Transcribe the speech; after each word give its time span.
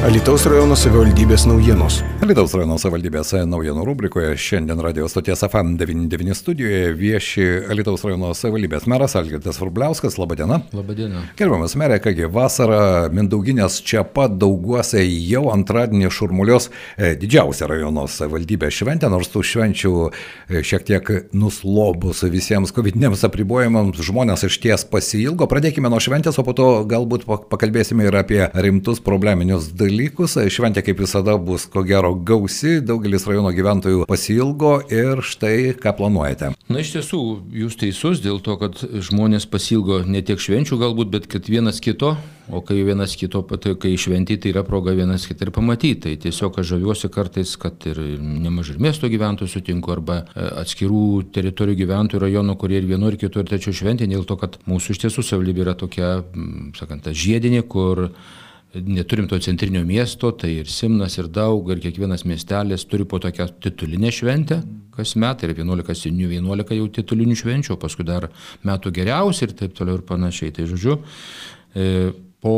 Alitaus 0.00 0.46
rajono 0.48 0.72
savivaldybės 0.80 1.42
naujienos. 1.44 1.98
Alitaus 2.24 2.54
rajono 2.56 2.78
savivaldybės 2.80 3.34
naujienų 3.44 3.82
rubrikoje 3.84 4.30
šiandien 4.40 4.78
radio 4.80 5.04
stoties 5.12 5.42
FM99 5.44 6.38
studijoje 6.38 6.94
vieši 6.96 7.44
Alitaus 7.68 8.06
rajono 8.08 8.30
savivaldybės 8.32 8.86
meras 8.88 9.12
Algirdas 9.20 9.58
Vrubliauskas. 9.60 10.16
Labadiena. 10.16 10.62
Labadiena. 10.72 11.26
Gerbiamas 11.36 11.76
merė, 11.76 11.98
kągi 12.00 12.30
vasara 12.32 13.10
Mindauginės 13.12 13.76
čia 13.84 14.06
pat 14.08 14.38
dauguose 14.40 15.02
jau 15.04 15.42
antradienį 15.52 16.08
šurmulios 16.16 16.70
e, 16.96 17.12
didžiausia 17.20 17.68
rajono 17.68 18.06
savivaldybė 18.08 18.72
šventė, 18.72 19.12
nors 19.12 19.28
tų 19.34 19.44
švenčių 19.50 19.94
e, 20.08 20.64
šiek 20.64 20.88
tiek 20.88 21.12
nuslobus 21.36 22.24
visiems 22.32 22.72
COVID-19 22.72 23.28
apribojimams 23.28 24.00
žmonės 24.08 24.48
iš 24.48 24.62
ties 24.64 24.88
pasilgo. 24.88 25.44
Pradėkime 25.44 25.92
nuo 25.92 26.00
šventės, 26.00 26.40
o 26.40 26.48
po 26.48 26.56
to 26.56 26.72
galbūt 26.88 27.28
pakalbėsime 27.52 28.08
ir 28.08 28.20
apie 28.24 28.42
rimtus 28.56 29.04
probleminius 29.04 29.68
dalykus 29.68 29.89
dalykus. 29.90 30.38
Šventė 30.50 30.84
kaip 30.86 31.02
visada 31.02 31.36
bus 31.40 31.66
ko 31.70 31.82
gero 31.86 32.14
gausi, 32.14 32.78
daugelis 32.84 33.26
rajono 33.28 33.52
gyventojų 33.54 34.06
pasilgo 34.08 34.78
ir 34.92 35.22
štai 35.26 35.74
ką 35.80 35.94
planuojate. 35.98 36.54
Na 36.70 36.82
iš 36.84 36.94
tiesų, 36.94 37.20
jūs 37.64 37.78
teisus 37.80 38.22
dėl 38.22 38.38
to, 38.44 38.56
kad 38.60 38.78
žmonės 38.78 39.48
pasilgo 39.50 40.02
ne 40.06 40.22
tiek 40.22 40.40
švenčių 40.40 40.78
galbūt, 40.80 41.10
bet 41.10 41.26
kad 41.30 41.48
vienas 41.50 41.82
kito, 41.82 42.14
o 42.50 42.62
kai 42.66 42.80
vienas 42.86 43.16
kito, 43.18 43.42
tai 43.42 43.74
kai 43.80 43.94
šventį, 43.98 44.36
tai 44.42 44.52
yra 44.54 44.62
proga 44.66 44.94
vienas 44.96 45.26
kitą 45.28 45.48
ir 45.48 45.54
pamatyti. 45.54 45.98
Tai 46.06 46.14
tiesiog 46.24 46.60
aš 46.62 46.74
žaviuosi 46.74 47.10
kartais, 47.12 47.56
kad 47.60 47.86
ir 47.90 47.98
nemažai 48.20 48.78
miesto 48.82 49.10
gyventojų 49.10 49.50
sutinku 49.50 49.94
arba 49.94 50.22
e, 50.22 50.46
atskirų 50.62 51.04
teritorijų 51.34 51.82
gyventojų 51.82 52.22
rajonų, 52.24 52.56
kurie 52.60 52.80
ir 52.80 52.88
vienu 52.90 53.10
ir 53.10 53.18
kitu 53.20 53.42
ir 53.42 53.50
tačiau 53.50 53.74
šventė, 53.76 54.08
dėl 54.10 54.26
to, 54.28 54.38
kad 54.40 54.60
mūsų 54.70 54.94
iš 54.94 55.02
tiesų 55.06 55.26
savivaldybė 55.26 55.66
yra 55.66 55.76
tokia, 55.78 56.12
sakant, 56.78 57.10
žiedinė, 57.10 57.64
kur 57.70 58.08
neturim 58.74 59.26
to 59.30 59.38
centrinio 59.42 59.82
miesto, 59.86 60.30
tai 60.32 60.52
ir 60.60 60.70
Simnas, 60.70 61.18
ir 61.18 61.30
Daug, 61.32 61.70
ir 61.72 61.82
kiekvienas 61.82 62.26
miestelis 62.28 62.86
turi 62.86 63.08
po 63.08 63.18
tokią 63.22 63.48
titulinę 63.62 64.12
šventę 64.14 64.62
kas 65.00 65.16
metai, 65.18 65.50
ir 65.50 65.60
11 65.62 65.96
senių, 65.96 66.30
11 66.36 66.78
jau 66.78 66.88
titulinių 67.00 67.36
švenčių, 67.40 67.76
paskui 67.80 68.06
dar 68.08 68.28
metų 68.66 68.92
geriausi 69.00 69.46
ir 69.46 69.54
taip 69.58 69.76
toliau 69.78 70.00
ir 70.00 70.06
panašiai. 70.06 70.54
Tai 70.56 70.66
žodžiu, 70.70 70.98
e, 71.74 72.10
po 72.42 72.56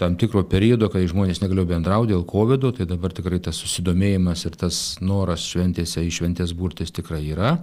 tam 0.00 0.16
tikro 0.16 0.42
periodo, 0.48 0.88
kai 0.88 1.04
žmonės 1.10 1.42
negalėjo 1.42 1.68
bendrauti 1.74 2.14
dėl 2.14 2.24
COVID, 2.24 2.70
tai 2.78 2.88
dabar 2.88 3.12
tikrai 3.12 3.40
tas 3.44 3.60
susidomėjimas 3.60 4.46
ir 4.48 4.56
tas 4.56 4.76
noras 5.04 5.44
šventėse 5.44 6.00
į 6.00 6.14
šventės 6.16 6.56
burtis 6.56 6.94
tikrai 6.96 7.20
yra, 7.34 7.58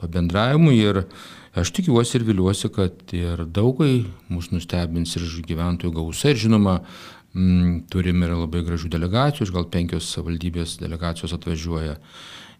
pabendravimui 0.00 0.78
ir 0.80 1.02
aš 1.52 1.74
tikiuosi 1.76 2.16
ir 2.16 2.24
viliuosi, 2.30 2.72
kad 2.72 3.12
ir 3.12 3.44
daugai 3.44 4.06
mus 4.32 4.48
nustebins 4.54 5.18
ir 5.20 5.28
gyventojų 5.44 5.92
gausa 6.00 6.32
ir 6.32 6.40
žinoma, 6.40 6.80
turim 7.32 8.22
ir 8.26 8.34
labai 8.36 8.62
gražių 8.66 8.90
delegacijų, 8.92 9.48
gal 9.54 9.66
penkios 9.72 10.10
savivaldybės 10.12 10.76
delegacijos 10.82 11.32
atvažiuoja. 11.38 11.96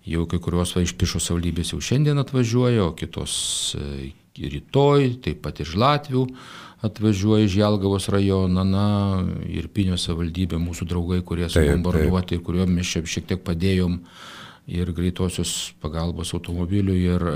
Jau 0.08 0.24
kai 0.26 0.40
kurios 0.42 0.72
va 0.74 0.82
iš 0.82 0.96
Pišo 0.98 1.20
savivaldybės 1.22 1.74
jau 1.74 1.80
šiandien 1.84 2.18
atvažiuoja, 2.18 2.88
o 2.88 2.94
kitos 2.98 3.34
e, 3.78 4.10
rytoj, 4.40 5.18
taip 5.22 5.42
pat 5.44 5.60
iš 5.62 5.76
Latvių 5.78 6.24
atvažiuoja 6.82 7.46
iš 7.46 7.56
Jelgavos 7.60 8.08
rajono, 8.10 8.64
na 8.66 8.86
ir 9.46 9.68
Pinio 9.70 9.98
savivaldybė, 10.00 10.58
mūsų 10.58 10.88
draugai, 10.90 11.20
kurie 11.22 11.46
subombarduoti 11.52 12.38
ir 12.38 12.42
kuriuom 12.42 12.72
mes 12.74 12.88
šiek 12.88 13.28
tiek 13.28 13.44
padėjom 13.44 14.00
ir 14.72 14.90
greitosios 14.94 15.74
pagalbos 15.82 16.32
automobilių 16.34 16.96
ir, 16.96 17.28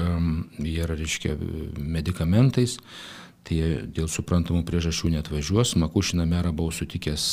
ir 0.64 0.90
reiškia, 0.96 1.36
medikamentais 1.78 2.78
tai 3.46 3.58
dėl 3.94 4.08
suprantamų 4.10 4.64
priežasčių 4.66 5.12
neatvažiuos. 5.14 5.76
Makušiną 5.78 6.26
merą 6.28 6.50
buvau 6.56 6.74
sutikęs 6.74 7.26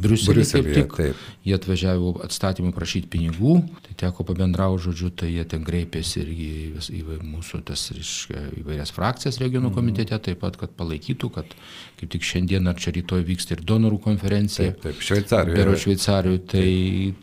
Briuselėje 0.00 0.46
kaip 0.54 0.68
tik. 0.72 0.96
Taip. 0.96 1.24
Jie 1.44 1.56
atvažiavo 1.58 2.14
atstatymui 2.24 2.72
prašyti 2.76 3.10
pinigų, 3.12 3.58
tai 3.84 3.96
teko 4.06 4.24
pabendrauti 4.28 4.86
žodžiu, 4.86 5.10
tai 5.12 5.30
jie 5.34 5.44
ten 5.48 5.66
kreipėsi 5.66 6.22
ir 6.22 6.30
į, 6.32 6.48
į, 6.96 7.02
mūsų 7.20 7.60
tas 7.68 7.84
reiškia, 7.92 8.46
įvairias 8.62 8.94
frakcijas 8.96 9.40
regionų 9.42 9.70
mhm. 9.70 9.76
komitete, 9.76 10.20
taip 10.30 10.40
pat, 10.40 10.56
kad 10.60 10.72
palaikytų, 10.78 11.30
kad 11.36 11.52
kaip 12.00 12.12
tik 12.12 12.24
šiandien 12.26 12.68
ar 12.68 12.80
čia 12.80 12.94
rytoj 12.96 13.24
vyksta 13.28 13.56
ir 13.56 13.64
donorų 13.68 14.00
konferencija. 14.08 14.72
Taip, 14.72 14.82
taip 14.88 15.04
Šveicarijoje. 15.04 15.60
Pero 15.60 15.76
Šveicarijoje. 15.84 16.42
Tai, 16.46 16.66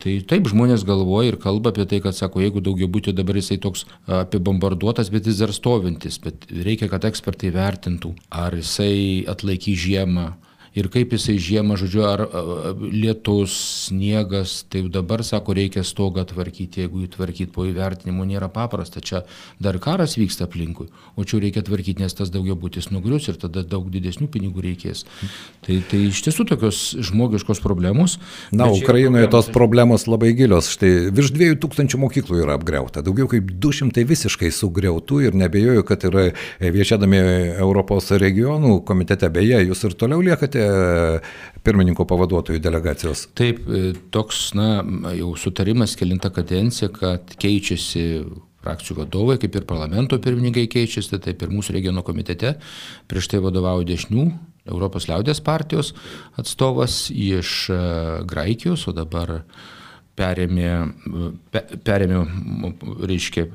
tai 0.02 0.16
taip 0.34 0.48
žmonės 0.50 0.86
galvoja 0.86 1.32
ir 1.32 1.40
kalba 1.42 1.74
apie 1.74 1.86
tai, 1.90 2.00
kad 2.04 2.16
sako, 2.16 2.42
jeigu 2.44 2.62
daugiau 2.64 2.90
būtų 2.90 3.14
dabar 3.16 3.38
jisai 3.38 3.58
toks 3.62 3.86
apibombarduotas, 4.10 5.10
bet 5.14 5.28
jis 5.30 5.40
dar 5.42 5.54
stovintis, 5.54 6.18
bet 6.22 6.46
reikia, 6.50 6.90
kad 6.92 7.06
ekspertai 7.08 7.52
vertintų 7.54 8.03
metų, 8.04 8.14
ar 8.30 8.54
jisai 8.54 9.24
atlaikys 9.28 9.78
žiemą, 9.78 10.34
ir 10.74 10.88
kaip 10.90 11.14
jisai 11.14 11.36
žiemą, 11.38 11.76
žodžiu, 11.78 12.02
ar 12.06 12.22
lietus, 12.82 13.54
sniegas, 13.86 14.64
tai 14.70 14.82
dabar, 14.90 15.22
sako, 15.26 15.54
reikia 15.56 15.84
stogą 15.86 16.24
tvarkyti, 16.26 16.82
jeigu 16.84 17.04
jį 17.04 17.10
tvarkyti 17.14 17.52
po 17.54 17.66
įvertinimo 17.68 18.26
nėra 18.26 18.48
paprasta, 18.52 19.02
čia 19.04 19.22
dar 19.62 19.78
karas 19.82 20.16
vyksta 20.18 20.48
aplinkui, 20.48 20.88
o 21.14 21.26
čia 21.26 21.38
reikia 21.42 21.62
tvarkyti, 21.66 22.02
nes 22.02 22.16
tas 22.18 22.32
daugiau 22.34 22.58
būtis 22.58 22.90
nugrius 22.90 23.28
ir 23.30 23.38
tada 23.40 23.62
daug 23.62 23.86
didesnių 23.92 24.28
pinigų 24.34 24.64
reikės. 24.66 25.04
Tai, 25.64 25.78
tai 25.90 26.02
iš 26.08 26.24
tiesų 26.26 26.48
tokios 26.50 26.80
žmogiškos 27.06 27.62
problemos. 27.62 28.18
Na, 28.52 28.66
Ukrainoje 28.74 29.30
tos 29.32 29.50
problemos 29.54 30.08
labai 30.10 30.32
gilios. 30.36 30.72
Štai 30.74 31.12
virš 31.14 31.32
2000 31.36 32.00
mokyklų 32.02 32.42
yra 32.42 32.58
apgriauta, 32.58 33.04
daugiau 33.06 33.30
kaip 33.30 33.54
200 33.62 34.04
visiškai 34.10 34.50
sugriautų 34.54 35.22
ir 35.28 35.38
nebejoju, 35.38 35.86
kad 35.86 36.04
yra 36.10 36.26
viešėdami 36.58 37.22
Europos 37.62 38.10
regionų 38.10 38.80
komitete, 38.88 39.30
beje, 39.32 39.62
jūs 39.68 39.86
ir 39.86 39.96
toliau 39.98 40.22
liekate 40.24 40.63
pirmininko 41.64 42.06
pavaduotojų 42.08 42.60
delegacijos. 42.62 43.28
Taip, 43.36 43.62
e, 43.66 43.92
toks, 44.14 44.50
na, 44.58 44.82
jau 45.16 45.32
sutarimas 45.40 45.96
kelinta 45.98 46.30
kadencija, 46.34 46.90
kad 46.92 47.36
keičiasi 47.40 48.04
frakcijų 48.64 48.98
vadovai, 49.02 49.38
kaip 49.40 49.56
ir 49.58 49.68
parlamento 49.68 50.18
pirmininkai 50.22 50.66
keičiasi, 50.72 51.20
taip 51.24 51.44
ir 51.44 51.52
mūsų 51.52 51.76
regiono 51.76 52.04
komitete. 52.06 52.56
Prieš 53.10 53.30
tai 53.32 53.40
vadovauja 53.44 53.88
dešinių 53.92 54.26
Europos 54.72 55.08
liaudės 55.10 55.42
partijos 55.44 55.92
atstovas 56.40 57.08
iš 57.12 57.70
e, 57.72 57.80
Graikijos, 58.28 58.86
o 58.88 58.96
dabar 58.96 59.40
perėmė, 60.16 60.70
e, 61.52 61.64
perėmė 61.84 62.22
reiškia, 63.08 63.48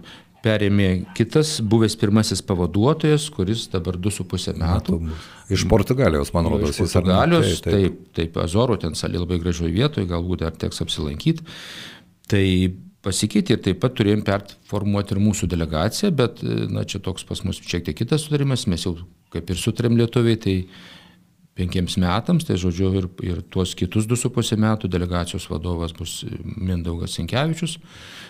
perėmė 0.44 0.90
kitas 1.18 1.58
buvęs 1.66 1.96
pirmasis 2.00 2.42
pavaduotojas, 2.48 3.28
kuris 3.36 3.66
dabar 3.74 3.98
2,5 4.00 4.56
metų. 4.60 5.00
Iš 5.52 5.66
Portugalijos, 5.72 6.34
man 6.36 6.50
rodos, 6.52 6.78
jis 6.78 6.94
yra. 6.94 7.02
Portugalijos, 7.02 7.64
taip, 7.66 7.74
taip, 7.74 8.04
taip 8.18 8.38
Azoro, 8.44 8.78
ten 8.82 8.96
salė 8.98 9.22
labai 9.22 9.40
gražioje 9.42 9.74
vietoje, 9.76 10.10
galbūt 10.10 10.46
dar 10.46 10.56
teks 10.60 10.84
apsilankyti. 10.86 11.46
Tai 12.30 12.46
pasikeitė 13.06 13.56
ir 13.56 13.64
taip 13.66 13.80
pat 13.82 13.96
turėjom 13.98 14.24
performuoti 14.28 15.16
ir 15.16 15.24
mūsų 15.24 15.50
delegaciją, 15.52 16.12
bet 16.16 16.44
na, 16.44 16.86
čia 16.88 17.02
toks 17.04 17.26
pas 17.28 17.42
mus 17.48 17.62
šiek 17.64 17.88
tiek 17.88 17.98
kitas 18.02 18.28
sutarimas, 18.28 18.68
mes 18.72 18.86
jau 18.86 18.98
kaip 19.34 19.52
ir 19.52 19.60
sutarėm 19.62 19.98
lietuviai, 20.00 20.40
tai 20.42 20.56
penkiems 21.60 21.98
metams, 22.00 22.48
tai 22.48 22.58
žodžiu 22.60 22.90
ir, 22.96 23.10
ir 23.26 23.44
tuos 23.52 23.76
kitus 23.78 24.08
du 24.10 24.18
su 24.20 24.32
pusė 24.34 24.58
metų 24.60 24.90
delegacijos 24.92 25.50
vadovas 25.52 25.94
bus 25.98 26.22
Mindaugas 26.44 27.18
Sinkevičius, 27.20 27.78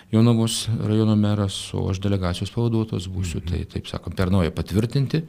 Jonavos 0.10 0.64
rajono 0.82 1.14
meras, 1.20 1.58
o 1.78 1.86
aš 1.92 2.02
delegacijos 2.02 2.50
pavaduotojas 2.56 3.06
būsiu, 3.14 3.44
tai 3.46 3.62
taip 3.70 3.90
sakom, 3.90 4.16
per 4.18 4.34
naują 4.34 4.54
patvirtinti. 4.58 5.22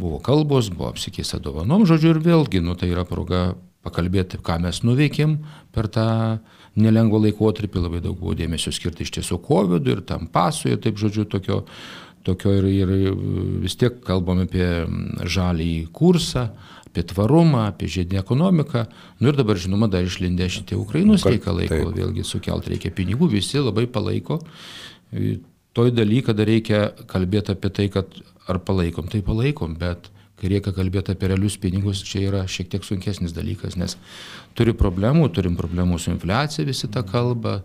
Buvo 0.00 0.18
kalbos, 0.24 0.68
buvo 0.72 0.90
apsikeista 0.90 1.40
dovanom, 1.40 1.86
žodžiu, 1.88 2.12
ir 2.12 2.20
vėlgi, 2.24 2.60
nu, 2.64 2.76
tai 2.76 2.90
yra 2.92 3.06
proga 3.08 3.52
pakalbėti, 3.86 4.40
ką 4.44 4.58
mes 4.62 4.82
nuveikėm 4.86 5.38
per 5.74 5.88
tą 5.92 6.06
nelengvą 6.78 7.20
laikotarpį, 7.26 7.82
labai 7.86 8.00
daug 8.04 8.16
buvo 8.20 8.36
dėmesio 8.36 8.72
skirti 8.72 9.04
iš 9.04 9.16
tiesų 9.18 9.40
COVID 9.44 9.88
ir 9.92 10.04
tam 10.08 10.28
pasui, 10.32 10.76
taip 10.80 11.00
žodžiu, 11.00 11.26
tokio, 11.28 11.62
tokio 12.26 12.52
ir, 12.58 12.68
ir 12.72 12.92
vis 13.62 13.76
tiek 13.78 14.00
kalbam 14.06 14.44
apie 14.44 14.66
žalį 15.22 15.72
kursą, 15.94 16.48
apie 16.92 17.04
tvarumą, 17.08 17.66
apie 17.70 17.88
žiedinę 17.88 18.20
ekonomiką. 18.20 18.84
Nu 19.20 19.32
ir 19.32 19.38
dabar, 19.38 19.60
žinoma, 19.60 19.88
dar 19.92 20.04
išlindė 20.04 20.50
šitie 20.52 20.76
Ukrainos 20.76 21.24
reikalai, 21.28 21.70
kol 21.70 21.94
vėlgi 21.96 22.24
sukelt 22.28 22.68
reikia 22.68 22.92
pinigų, 22.92 23.30
visi 23.32 23.62
labai 23.62 23.86
palaiko. 23.88 24.42
Toj 25.72 25.94
daly, 25.96 26.20
kada 26.24 26.44
reikia 26.44 26.90
kalbėti 27.08 27.54
apie 27.54 27.70
tai, 27.72 27.88
kad 27.92 28.12
ar 28.50 28.58
palaikom, 28.60 29.08
tai 29.08 29.22
palaikom, 29.24 29.78
bet 29.80 30.10
kai 30.40 30.50
reikia 30.50 30.74
kalbėti 30.74 31.14
apie 31.14 31.30
realius 31.30 31.56
pinigus, 31.62 32.02
čia 32.04 32.26
yra 32.26 32.42
šiek 32.50 32.68
tiek 32.72 32.84
sunkesnis 32.84 33.32
dalykas, 33.32 33.78
nes 33.78 33.96
turi 34.58 34.74
problemų, 34.76 35.28
turim 35.32 35.56
problemų 35.56 36.00
su 36.02 36.10
infliacija, 36.12 36.66
visi 36.68 36.90
tą 36.92 37.04
kalbą. 37.06 37.60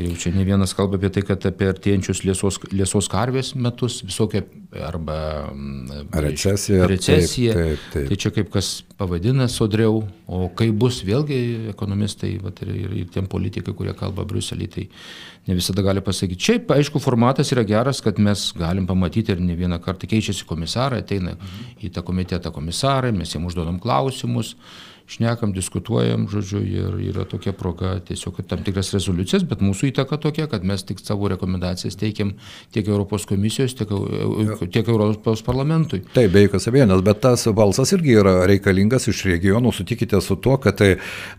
Ir 0.00 0.14
čia 0.16 0.30
ne 0.32 0.40
vienas 0.48 0.72
kalba 0.72 0.96
apie 0.96 1.10
tai, 1.12 1.20
kad 1.28 1.42
apie 1.44 1.66
artėjančius 1.68 2.22
liesos, 2.24 2.56
liesos 2.72 3.08
karvės 3.12 3.50
metus 3.60 3.98
visokia 4.06 4.40
arba 4.88 5.16
mm, 5.52 6.06
recesija. 6.24 6.86
recesija. 6.88 7.52
Taip, 7.58 7.66
taip, 7.66 7.90
taip. 7.92 8.06
Tai 8.08 8.16
čia 8.22 8.30
kaip 8.32 8.48
kas 8.54 8.70
pavadina 8.96 9.50
sodriau, 9.52 9.98
o 10.24 10.46
kaip 10.56 10.78
bus 10.80 11.02
vėlgi 11.04 11.40
ekonomistai 11.74 12.38
vat, 12.40 12.62
ir, 12.64 12.70
ir, 12.86 12.94
ir 13.02 13.10
tiem 13.12 13.28
politikai, 13.28 13.74
kurie 13.76 13.92
kalba 13.98 14.24
Bruselį, 14.28 14.68
tai 14.72 14.86
ne 15.50 15.58
visada 15.58 15.84
gali 15.84 16.00
pasakyti. 16.04 16.40
Šiaip, 16.48 16.72
aišku, 16.72 17.02
formatas 17.02 17.52
yra 17.52 17.66
geras, 17.68 18.00
kad 18.00 18.16
mes 18.16 18.46
galim 18.56 18.88
pamatyti 18.88 19.36
ir 19.36 19.44
ne 19.44 19.58
vieną 19.58 19.76
kartą 19.84 20.08
keičiasi 20.08 20.48
komisarai, 20.48 21.02
ateina 21.04 21.34
mhm. 21.36 21.76
į 21.84 21.92
tą 21.92 22.06
komitetą 22.08 22.54
komisarai, 22.54 23.12
mes 23.12 23.36
jiems 23.36 23.52
užduodam 23.52 23.76
klausimus 23.82 24.54
šnekam, 25.12 25.52
diskutuojam, 25.52 26.26
žodžiu, 26.32 26.62
ir 26.64 26.96
yra 27.10 27.24
tokia 27.28 27.52
proga 27.56 27.94
tiesiog 28.06 28.40
tam 28.48 28.62
tikras 28.64 28.92
rezoliucijas, 28.94 29.44
bet 29.48 29.62
mūsų 29.64 29.90
įtaka 29.90 30.18
tokia, 30.22 30.48
kad 30.50 30.64
mes 30.66 30.84
tik 30.88 31.02
savo 31.02 31.28
rekomendacijas 31.32 31.98
teikiam 32.00 32.34
tiek 32.72 32.88
Europos 32.88 33.26
komisijos, 33.28 33.74
tiek, 33.76 33.92
tiek 34.72 34.88
Europos 34.88 35.44
parlamentui. 35.44 36.02
Taip, 36.16 36.32
be 36.32 36.46
jokios 36.46 36.68
abejonės, 36.70 37.04
bet 37.04 37.22
tas 37.24 37.44
balsas 37.56 37.92
irgi 37.96 38.16
yra 38.22 38.34
reikalingas 38.50 39.08
iš 39.12 39.24
regionų, 39.28 39.74
sutikite 39.76 40.20
su 40.24 40.38
tuo, 40.42 40.56
kad, 40.62 40.80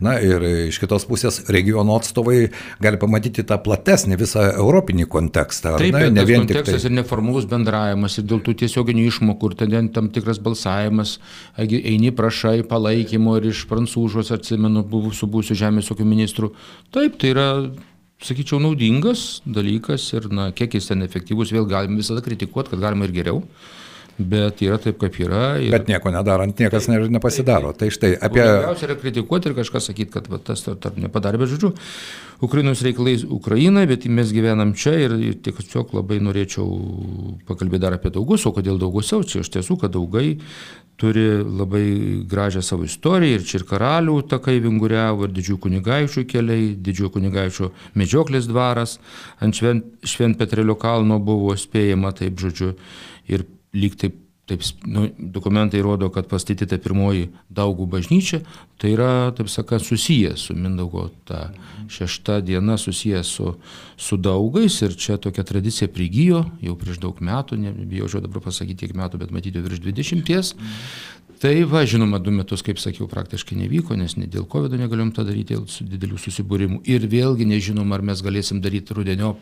na 0.04 0.16
ir 0.22 0.46
iš 0.70 0.80
kitos 0.84 1.08
pusės 1.10 1.42
regiono 1.54 1.98
atstovai 1.98 2.52
gali 2.84 3.02
pamatyti 3.02 3.46
tą 3.48 3.58
platesnį 3.64 4.20
visą 4.22 4.46
europinį 4.54 5.08
kontekstą. 5.12 5.76
Taip, 5.82 5.98
ne, 5.98 6.12
ne 6.14 6.28
vien 6.28 6.48
tik 6.50 6.64
tai. 6.68 6.78
ir 6.78 6.96
neformalus 7.00 7.48
bendravimas, 7.50 8.20
ir 8.20 8.28
dėl 8.30 8.44
tų 8.46 8.56
tiesioginių 8.64 9.08
išmokų, 9.10 9.52
ir 9.52 9.60
ten 9.64 9.92
tam 9.94 10.10
tikras 10.14 10.40
balsavimas, 10.44 11.18
eini 11.58 12.14
prašai 12.16 12.62
palaikymo 12.70 13.38
ir 13.40 13.50
iš 13.52 13.63
prancūžos, 13.70 14.32
atsimenu, 14.36 14.86
buvusių 14.90 15.30
būsių 15.34 15.58
žemės 15.64 15.92
ūkio 15.94 16.08
ministrų. 16.08 16.54
Taip, 16.96 17.20
tai 17.22 17.34
yra 17.34 17.48
sakyčiau, 18.24 18.62
naudingas 18.64 19.42
dalykas 19.46 20.08
ir, 20.16 20.30
na, 20.34 20.50
kiek 20.56 20.76
jis 20.78 20.92
ten 20.92 21.06
efektyvus, 21.06 21.54
vėl 21.56 21.68
galim 21.70 22.00
visada 22.00 22.24
kritikuoti, 22.26 22.74
kad 22.74 22.84
galima 22.88 23.10
ir 23.10 23.16
geriau. 23.16 23.42
Bet 24.14 24.60
yra 24.62 24.76
taip, 24.78 25.00
kaip 25.02 25.16
yra. 25.24 25.56
Ir... 25.58 25.72
Bet 25.74 25.88
nieko 25.90 26.12
nedarant, 26.14 26.60
niekas 26.62 26.86
ne, 26.92 27.00
nepasidaro. 27.16 27.72
Tai 27.74 27.88
štai 27.90 28.12
apie... 28.14 28.44
Geriausia 28.44 28.86
yra 28.86 28.98
kritikuoti 29.02 29.50
ir 29.50 29.56
kažką 29.58 29.82
sakyti, 29.82 30.12
kad 30.14 30.30
va, 30.30 30.38
tas 30.38 30.62
tarp 30.68 31.00
nepadarė, 31.02 31.40
bet 31.42 31.50
žodžiu, 31.56 31.72
Ukrainos 32.46 32.84
reikalai 32.86 33.16
Ukrainai, 33.26 33.88
bet 33.90 34.06
mes 34.06 34.30
gyvenam 34.36 34.76
čia 34.78 34.94
ir, 35.08 35.18
ir 35.18 35.40
tiesiog 35.42 35.96
labai 35.98 36.20
norėčiau 36.22 36.68
pakalbėti 37.50 37.86
dar 37.88 37.98
apie 37.98 38.14
daugus, 38.14 38.46
o 38.46 38.54
kodėl 38.54 38.78
daugusiau, 38.82 39.26
čia 39.26 39.42
iš 39.42 39.50
tiesų, 39.58 39.80
kad 39.82 39.96
daugai 39.98 40.36
turi 40.98 41.26
labai 41.44 41.86
gražią 42.30 42.62
savo 42.62 42.86
istoriją 42.88 43.40
ir 43.40 43.46
čia 43.48 43.60
ir 43.60 43.68
karalių 43.70 44.18
takai 44.32 44.60
vinguriavo, 44.64 45.28
ir 45.28 45.36
didžiųjų 45.36 45.60
kunigaičių 45.66 46.26
keliai, 46.30 46.74
didžiųjų 46.86 47.14
kunigaičių 47.18 47.70
medžioklės 48.00 48.50
dvaras, 48.50 48.98
ant 49.44 49.58
Švent, 49.58 49.88
Šventpetrelio 50.06 50.78
kalno 50.80 51.20
buvo 51.20 51.56
spėjama, 51.60 52.14
taip 52.18 52.40
žodžiu, 52.42 52.74
ir 53.28 53.48
lyg 53.74 53.98
taip, 54.00 54.20
taip 54.46 54.64
nu, 54.84 55.08
dokumentai 55.18 55.82
rodo, 55.82 56.10
kad 56.12 56.28
pastatyta 56.28 56.76
pirmoji 56.84 57.30
daugų 57.54 57.86
bažnyčia, 57.94 58.42
tai 58.82 58.92
yra, 58.98 59.32
taip 59.38 59.48
sakant, 59.52 59.86
susijęs 59.86 60.50
su 60.50 60.56
Mindaugo 60.58 61.06
ta 61.28 61.46
šešta 61.92 62.42
diena 62.44 62.76
susijęs 62.78 63.32
su, 63.38 63.54
su 63.96 64.18
daugais 64.20 64.82
ir 64.84 64.98
čia 65.00 65.18
tokia 65.18 65.46
tradicija 65.48 65.88
prigijo 65.88 66.44
jau 66.62 66.76
prieš 66.80 67.00
daug 67.06 67.22
metų, 67.24 67.60
nebijau 67.62 68.10
žodžiu 68.12 68.28
dabar 68.28 68.44
pasakyti 68.50 68.84
kiek 68.84 68.98
metų, 69.00 69.22
bet 69.24 69.32
matyti 69.32 69.64
virš 69.64 69.80
20. 69.86 70.54
Tai 71.44 71.64
va, 71.68 71.82
žinoma, 71.84 72.22
du 72.24 72.32
metus, 72.32 72.62
kaip 72.64 72.78
sakiau, 72.80 73.04
praktiškai 73.12 73.58
nevyko, 73.60 73.98
nes 74.00 74.14
ne 74.16 74.30
dėl 74.32 74.46
COVID 74.48 74.78
negalėjom 74.80 75.10
tą 75.12 75.26
daryti, 75.28 75.58
dėl 75.58 75.66
su 75.68 75.84
didelių 75.84 76.16
susibūrimų. 76.24 76.78
Ir 76.88 77.04
vėlgi 77.12 77.44
nežinom, 77.50 77.92
ar 77.92 78.00
mes 78.08 78.22
galėsim 78.24 78.62
daryti 78.64 78.96
rudenio. 78.96 79.34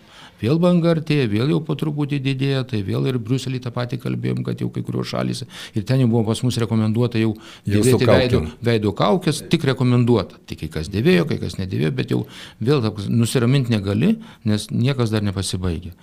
Vėl 0.42 0.58
banga 0.58 0.96
artėja, 0.96 1.28
vėl 1.30 1.54
jau 1.54 1.60
po 1.62 1.76
truputį 1.78 2.18
didėja, 2.26 2.64
tai 2.74 2.82
vėl 2.88 3.06
ir 3.06 3.22
Briuselį 3.22 3.62
tą 3.62 3.70
patį 3.76 4.02
kalbėjom, 4.02 4.42
kad 4.50 4.66
jau 4.66 4.72
kai 4.74 4.82
kurios 4.88 5.14
šalys. 5.14 5.44
Ir 5.78 5.86
ten 5.86 6.02
jau 6.02 6.10
buvo 6.10 6.26
pas 6.32 6.42
mus 6.42 6.58
rekomenduota 6.66 7.22
jau 7.22 7.36
dėvėti 7.70 8.10
veido, 8.10 8.44
veido 8.66 8.98
kaukės, 8.98 9.46
tik 9.54 9.70
rekomenduota. 9.70 10.42
Tik 10.50 10.66
kai 10.66 10.74
kas 10.80 10.90
dėvėjo, 10.90 11.30
kai 11.30 11.38
kas 11.46 11.62
nedėvėjo, 11.62 11.98
bet 12.02 12.18
jau 12.18 12.24
vėl 12.58 12.82
nusiraminti 13.14 13.78
negali, 13.78 14.16
nes 14.42 14.72
niekas 14.74 15.14
dar 15.14 15.22
nepasibaigė. 15.30 15.94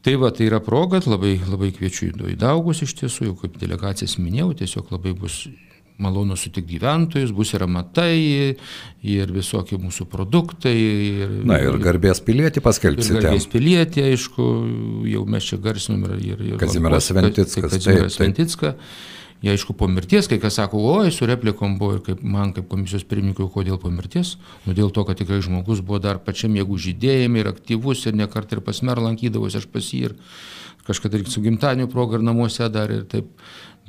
Tai 0.00 0.14
va, 0.16 0.30
tai 0.32 0.46
yra 0.48 0.62
proga, 0.64 1.00
labai, 1.04 1.34
labai 1.44 1.74
kviečiu 1.76 2.14
į 2.32 2.36
daugus 2.40 2.80
iš 2.86 2.94
tiesų, 3.02 3.26
jau 3.30 3.34
kaip 3.42 3.58
delegacijas 3.60 4.16
minėjau, 4.16 4.54
tiesiog 4.62 4.94
labai 4.94 5.12
bus 5.12 5.42
malonu 6.00 6.36
sutikti 6.40 6.78
gyventojus, 6.78 7.32
bus 7.36 7.52
ir 7.52 7.64
amatai, 7.66 8.56
ir 9.04 9.32
visokie 9.34 9.76
mūsų 9.80 10.06
produktai. 10.08 10.74
Ir, 10.80 11.34
Na 11.48 11.60
ir 11.60 11.76
garbės 11.82 12.22
pilietį 12.24 12.64
paskelbsite. 12.64 13.20
Garbės 13.20 13.48
pilietį, 13.52 14.06
aišku, 14.14 14.50
jau 15.12 15.24
mes 15.28 15.52
čia 15.52 15.60
garsinom 15.60 16.08
ir... 16.16 16.44
ir, 16.48 16.58
Kazimiras 16.60 17.12
Ventickas. 17.12 17.76
Kazimiras 17.76 18.16
Ventickas. 18.22 18.92
Jie 19.40 19.54
aišku 19.54 19.72
po 19.72 19.88
mirties, 19.88 20.28
kai 20.28 20.36
kas 20.40 20.58
sako, 20.58 20.82
oi, 20.98 21.10
su 21.14 21.24
replikom 21.28 21.78
buvo 21.80 21.96
ir 21.96 22.02
kaip 22.04 22.20
man 22.20 22.52
kaip 22.52 22.66
komisijos 22.68 23.06
pirmininkui, 23.08 23.46
kodėl 23.54 23.78
po 23.80 23.88
mirties? 23.92 24.34
Nu 24.66 24.76
dėl 24.76 24.92
to, 24.92 25.06
kad 25.08 25.16
tikrai 25.16 25.40
žmogus 25.44 25.80
buvo 25.80 26.00
dar 26.04 26.20
pačiam 26.20 26.56
jėgų 26.58 26.76
žydėjime 26.86 27.40
ir 27.40 27.48
aktyvus 27.48 28.04
ir 28.10 28.18
nekart 28.20 28.52
ir 28.52 28.60
pasmer 28.66 29.00
lankydavosi 29.00 29.62
aš 29.62 29.68
pas 29.72 29.88
jį 29.88 30.02
ir 30.10 30.16
kažkada 30.84 31.20
ir 31.20 31.30
su 31.32 31.40
gimtadienio 31.44 31.88
proga 31.88 32.18
ir 32.20 32.26
namuose 32.26 32.68
dar 32.68 32.92
ir 32.92 33.06
taip. 33.08 33.32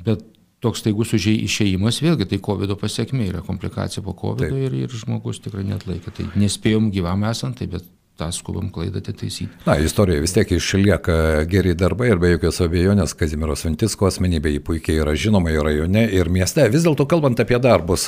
Bet 0.02 0.24
toks 0.62 0.80
staigus 0.80 1.12
išėjimas 1.18 2.00
vėlgi 2.00 2.28
tai 2.30 2.38
COVID 2.42 2.76
pasiekmė 2.80 3.28
yra 3.28 3.42
komplikacija 3.44 4.04
po 4.06 4.14
COVID 4.18 4.56
ir, 4.56 4.76
ir 4.86 5.00
žmogus 5.02 5.42
tikrai 5.42 5.66
net 5.68 5.84
laikė. 5.88 6.14
Tai 6.16 6.28
nespėjom 6.38 6.88
gyvam 6.94 7.26
esant, 7.28 7.58
tai 7.58 7.68
bet 7.72 7.84
tą 8.16 8.32
skubam 8.32 8.70
klaidą 8.70 9.00
taisyti. 9.00 9.48
Na, 9.66 9.78
istorija 9.80 10.20
vis 10.20 10.34
tiek 10.36 10.50
išlieka 10.52 11.14
geri 11.48 11.72
darbai 11.74 12.10
ir 12.12 12.18
be 12.20 12.34
jokios 12.34 12.60
abejonės 12.60 13.14
Kazimiros 13.16 13.64
Vintisko 13.64 14.10
asmenybė 14.10 14.52
jį 14.52 14.60
puikiai 14.66 14.98
yra 15.00 15.14
žinoma 15.16 15.52
ir 15.54 15.64
rajone, 15.64 16.02
ir 16.12 16.28
mieste. 16.32 16.66
Vis 16.68 16.84
dėlto 16.84 17.06
kalbant 17.08 17.40
apie 17.40 17.56
darbus, 17.62 18.04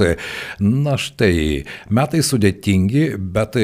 na 0.60 0.98
štai, 1.00 1.64
metai 1.88 2.20
sudėtingi, 2.26 3.04
bet 3.16 3.56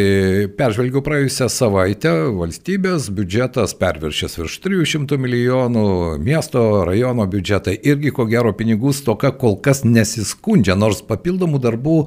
peržvelgiu 0.57 1.03
praėjusią 1.05 1.51
savaitę, 1.53 2.15
valstybės 2.39 3.11
biudžetas 3.13 3.77
perviršęs 3.81 4.39
virš 4.41 4.57
300 4.65 5.21
milijonų, 5.21 5.85
miesto, 6.25 6.65
rajono 6.89 7.29
biudžetai 7.31 7.77
irgi 7.93 8.15
ko 8.17 8.25
gero 8.31 8.55
pinigų 8.57 8.95
stoka 8.97 9.35
kol 9.37 9.59
kas 9.61 9.85
nesiskundžia, 9.85 10.79
nors 10.79 11.05
papildomų 11.05 11.61
darbų 11.69 11.99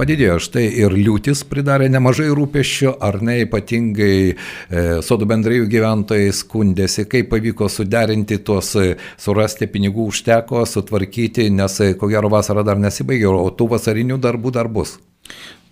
padidėjo. 0.00 0.40
Štai 0.48 0.64
ir 0.72 0.96
liūtis 0.96 1.44
pridarė 1.48 1.90
nemažai 1.92 2.30
rūpeščio, 2.32 2.96
ar 3.04 3.20
ne 3.24 3.42
ypatingai 3.44 3.73
ypatingai 3.74 4.34
e, 4.34 4.82
sodų 5.02 5.28
bendrijų 5.28 5.66
gyventojai 5.70 6.32
skundėsi, 6.32 7.06
kaip 7.08 7.30
pavyko 7.32 7.68
suderinti 7.68 8.38
tuos, 8.44 8.74
e, 8.76 8.96
surasti 9.18 9.66
pinigų 9.66 10.08
užteko, 10.10 10.64
sutvarkyti, 10.66 11.50
nes 11.50 11.80
e, 11.80 11.94
ko 11.94 12.08
gero 12.08 12.30
vasara 12.30 12.62
dar 12.62 12.78
nesibaigė, 12.78 13.28
o 13.28 13.50
tų 13.50 13.74
vasarinių 13.74 14.18
darbų 14.18 14.54
dar 14.54 14.68
bus. 14.68 14.98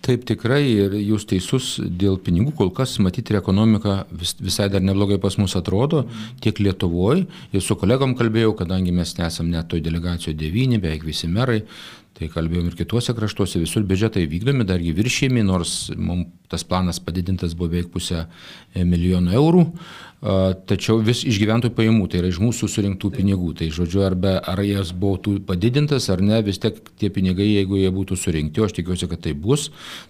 Taip 0.03 0.25
tikrai 0.27 0.65
ir 0.67 0.95
jūs 0.99 1.23
teisus 1.23 1.77
dėl 1.79 2.17
pinigų, 2.19 2.51
kol 2.57 2.73
kas 2.75 2.97
matyti 2.99 3.31
ir 3.31 3.39
ekonomika 3.39 4.01
vis, 4.11 4.33
visai 4.35 4.67
dar 4.67 4.83
neblogai 4.83 5.15
pas 5.15 5.37
mus 5.39 5.55
atrodo, 5.55 6.01
tiek 6.43 6.59
Lietuvoje, 6.59 7.23
ir 7.55 7.63
su 7.63 7.77
kolegom 7.79 8.11
kalbėjau, 8.19 8.51
kadangi 8.59 8.91
mes 8.91 9.15
nesam 9.15 9.47
net 9.47 9.69
toj 9.71 9.79
delegacijoje 9.85 10.35
devyni, 10.35 10.81
beveik 10.83 11.07
visi 11.07 11.31
merai, 11.31 11.61
tai 12.17 12.29
kalbėjom 12.29 12.69
ir 12.69 12.77
kituose 12.77 13.15
kraštuose, 13.17 13.61
visur 13.61 13.85
biudžetai 13.89 14.27
vykdomi, 14.29 14.67
dargi 14.69 14.93
viršėjami, 14.97 15.45
nors 15.47 15.91
mums 15.97 16.31
tas 16.53 16.63
planas 16.63 16.99
padidintas 17.01 17.55
buvo 17.57 17.71
beveik 17.71 17.89
pusę 17.89 18.27
milijono 18.77 19.33
eurų, 19.33 19.63
tačiau 20.69 20.99
vis 21.03 21.23
iš 21.27 21.39
gyventojų 21.41 21.73
pajamų, 21.75 22.05
tai 22.11 22.21
yra 22.21 22.29
iš 22.31 22.37
mūsų 22.39 22.69
surinktų 22.71 23.09
pinigų. 23.11 23.49
Tai 23.59 23.67
žodžiu, 23.73 24.03
arba 24.05 24.35
ar 24.39 24.61
jas 24.63 24.93
būtų 24.95 25.39
padidintas 25.47 26.07
ar 26.13 26.21
ne, 26.23 26.37
vis 26.45 26.61
tiek 26.63 26.77
tie 27.01 27.09
pinigai, 27.11 27.47
jeigu 27.49 27.79
jie 27.81 27.89
būtų 27.91 28.15
surinkti, 28.19 28.61
o 28.61 28.67
aš 28.69 28.75
tikiuosi, 28.77 29.09
kad 29.11 29.23
tai 29.25 29.33
bus, 29.33 29.67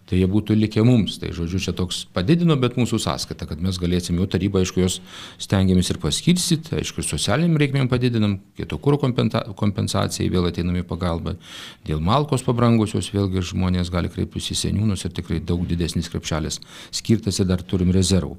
tai 0.09 0.19
jie 0.19 0.27
būtų 0.29 0.57
likę 0.59 0.83
mums. 0.85 1.17
Tai 1.21 1.31
žodžiu, 1.33 1.61
čia 1.63 1.73
toks 1.77 2.03
padidino, 2.13 2.59
bet 2.61 2.77
mūsų 2.77 2.99
sąskaita, 3.07 3.47
kad 3.49 3.63
mes 3.63 3.79
galėsim 3.81 4.19
jau 4.21 4.27
tarybą, 4.29 4.61
aišku, 4.61 4.83
jos 4.83 4.99
stengiamės 5.41 5.89
ir 5.89 6.01
paskirstyti, 6.03 6.75
aišku, 6.81 7.01
socialiniam 7.07 7.57
reikmėm 7.57 7.89
padidinam, 7.89 8.37
kito 8.59 8.77
kūro 8.77 8.99
kompensacijai 9.01 10.29
vėl 10.29 10.51
ateinami 10.51 10.85
pagalba. 10.85 11.39
Dėl 11.87 11.92
malkos 12.01 12.45
pabrangusios 12.45 13.11
vėlgi 13.13 13.43
žmonės 13.53 13.91
gali 13.93 14.09
kreiptis 14.13 14.51
į 14.53 14.59
seniūnus 14.63 15.05
ir 15.05 15.13
tikrai 15.15 15.41
daug 15.43 15.65
didesnis 15.67 16.09
krepšelis 16.11 16.59
skirtas 16.93 17.39
ir 17.39 17.49
dar 17.49 17.61
turim 17.61 17.91
rezervų. 17.93 18.37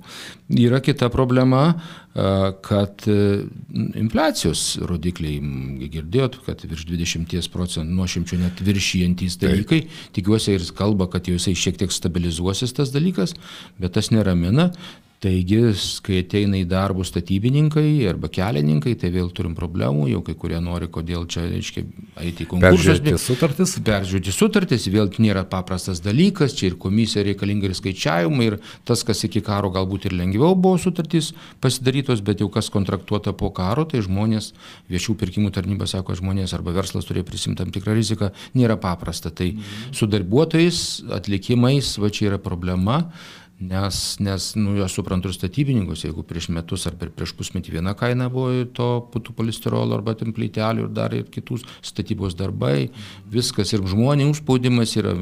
Yra 0.64 0.80
kita 0.84 1.10
problema, 1.12 1.64
kad 2.14 3.06
e, 3.10 3.16
infliacijos 3.98 4.62
rodikliai, 4.86 5.40
girdėjot, 5.90 6.38
kad 6.46 6.62
virš 6.62 6.86
20 6.86 7.48
procentų 7.50 7.96
nuošimčių 7.98 8.38
net 8.38 8.62
viršijantys 8.62 9.38
dalykai, 9.42 9.80
tikiuosi 10.14 10.54
ir 10.54 10.66
kalba, 10.78 11.08
kad 11.10 11.26
jau 11.26 11.34
jisai 11.34 11.56
šiek 11.58 11.80
tiek 11.82 11.94
stabilizuosis 11.94 12.76
tas 12.76 12.94
dalykas, 12.94 13.34
bet 13.82 13.96
tas 13.98 14.12
neramina, 14.14 14.70
Taigi, 15.22 15.58
kai 16.04 16.18
ateina 16.20 16.58
į 16.58 16.66
darbus 16.68 17.08
statybininkai 17.08 18.04
arba 18.10 18.28
kelininkai, 18.28 18.92
tai 19.00 19.08
vėl 19.14 19.30
turim 19.32 19.54
problemų, 19.56 20.08
jau 20.10 20.20
kai 20.26 20.34
kurie 20.36 20.58
nori, 20.60 20.88
kodėl 20.92 21.24
čia, 21.30 21.46
reiškia, 21.48 21.84
eiti 22.20 22.44
į 22.44 22.48
konkursus. 22.50 22.90
Peržiūrėti 22.90 23.22
sutartis? 23.22 23.72
Peržiūrėti 23.86 24.34
sutartis, 24.36 24.88
vėl 24.92 25.08
nėra 25.24 25.46
paprastas 25.48 26.02
dalykas, 26.04 26.56
čia 26.58 26.68
ir 26.68 26.76
komisija 26.82 27.24
reikalinga 27.24 27.70
ir 27.70 27.76
skaičiavimai, 27.78 28.48
ir 28.50 28.58
tas, 28.84 29.04
kas 29.06 29.24
iki 29.24 29.40
karo 29.44 29.70
galbūt 29.72 30.10
ir 30.10 30.16
lengviau 30.18 30.52
buvo 30.58 30.76
sutartys 30.82 31.30
pasidarytos, 31.64 32.20
bet 32.26 32.42
jau 32.44 32.50
kas 32.52 32.68
kontraktuota 32.74 33.32
po 33.32 33.48
karo, 33.56 33.86
tai 33.88 34.02
žmonės, 34.04 34.50
viešių 34.92 35.16
pirkimų 35.22 35.54
tarnyba 35.56 35.88
sako, 35.88 36.18
žmonės 36.20 36.52
arba 36.58 36.74
verslas 36.76 37.08
turėjo 37.08 37.30
prisimti 37.30 37.62
tam 37.62 37.72
tikrą 37.72 37.96
riziką, 37.96 38.28
nėra 38.58 38.76
paprasta. 38.82 39.32
Tai 39.32 39.48
su 39.94 40.10
darbuotojais, 40.10 40.82
atlikimais, 41.16 41.94
va 42.02 42.12
čia 42.12 42.28
yra 42.34 42.42
problema 42.42 43.06
Nes, 43.64 43.98
nes 44.20 44.46
nu, 44.58 44.74
aš 44.84 44.98
suprantu 44.98 45.30
ir 45.30 45.36
statybininkus, 45.36 46.02
jeigu 46.04 46.24
prieš 46.26 46.50
metus 46.52 46.84
ar 46.88 46.96
prieš 46.98 47.32
pusmetį 47.38 47.76
viena 47.78 47.94
kaina 47.96 48.28
buvo 48.32 48.64
to 48.76 48.88
putų 49.12 49.34
polisterolo 49.38 49.96
arba 49.96 50.16
templytelių 50.20 50.86
ir 50.86 50.90
dar 50.92 51.14
ir 51.16 51.28
kitus 51.32 51.64
statybos 51.84 52.36
darbai, 52.36 52.90
viskas 53.32 53.72
ir 53.72 53.84
žmonių 53.88 54.28
užspaudimas 54.34 54.96
yra, 55.00 55.14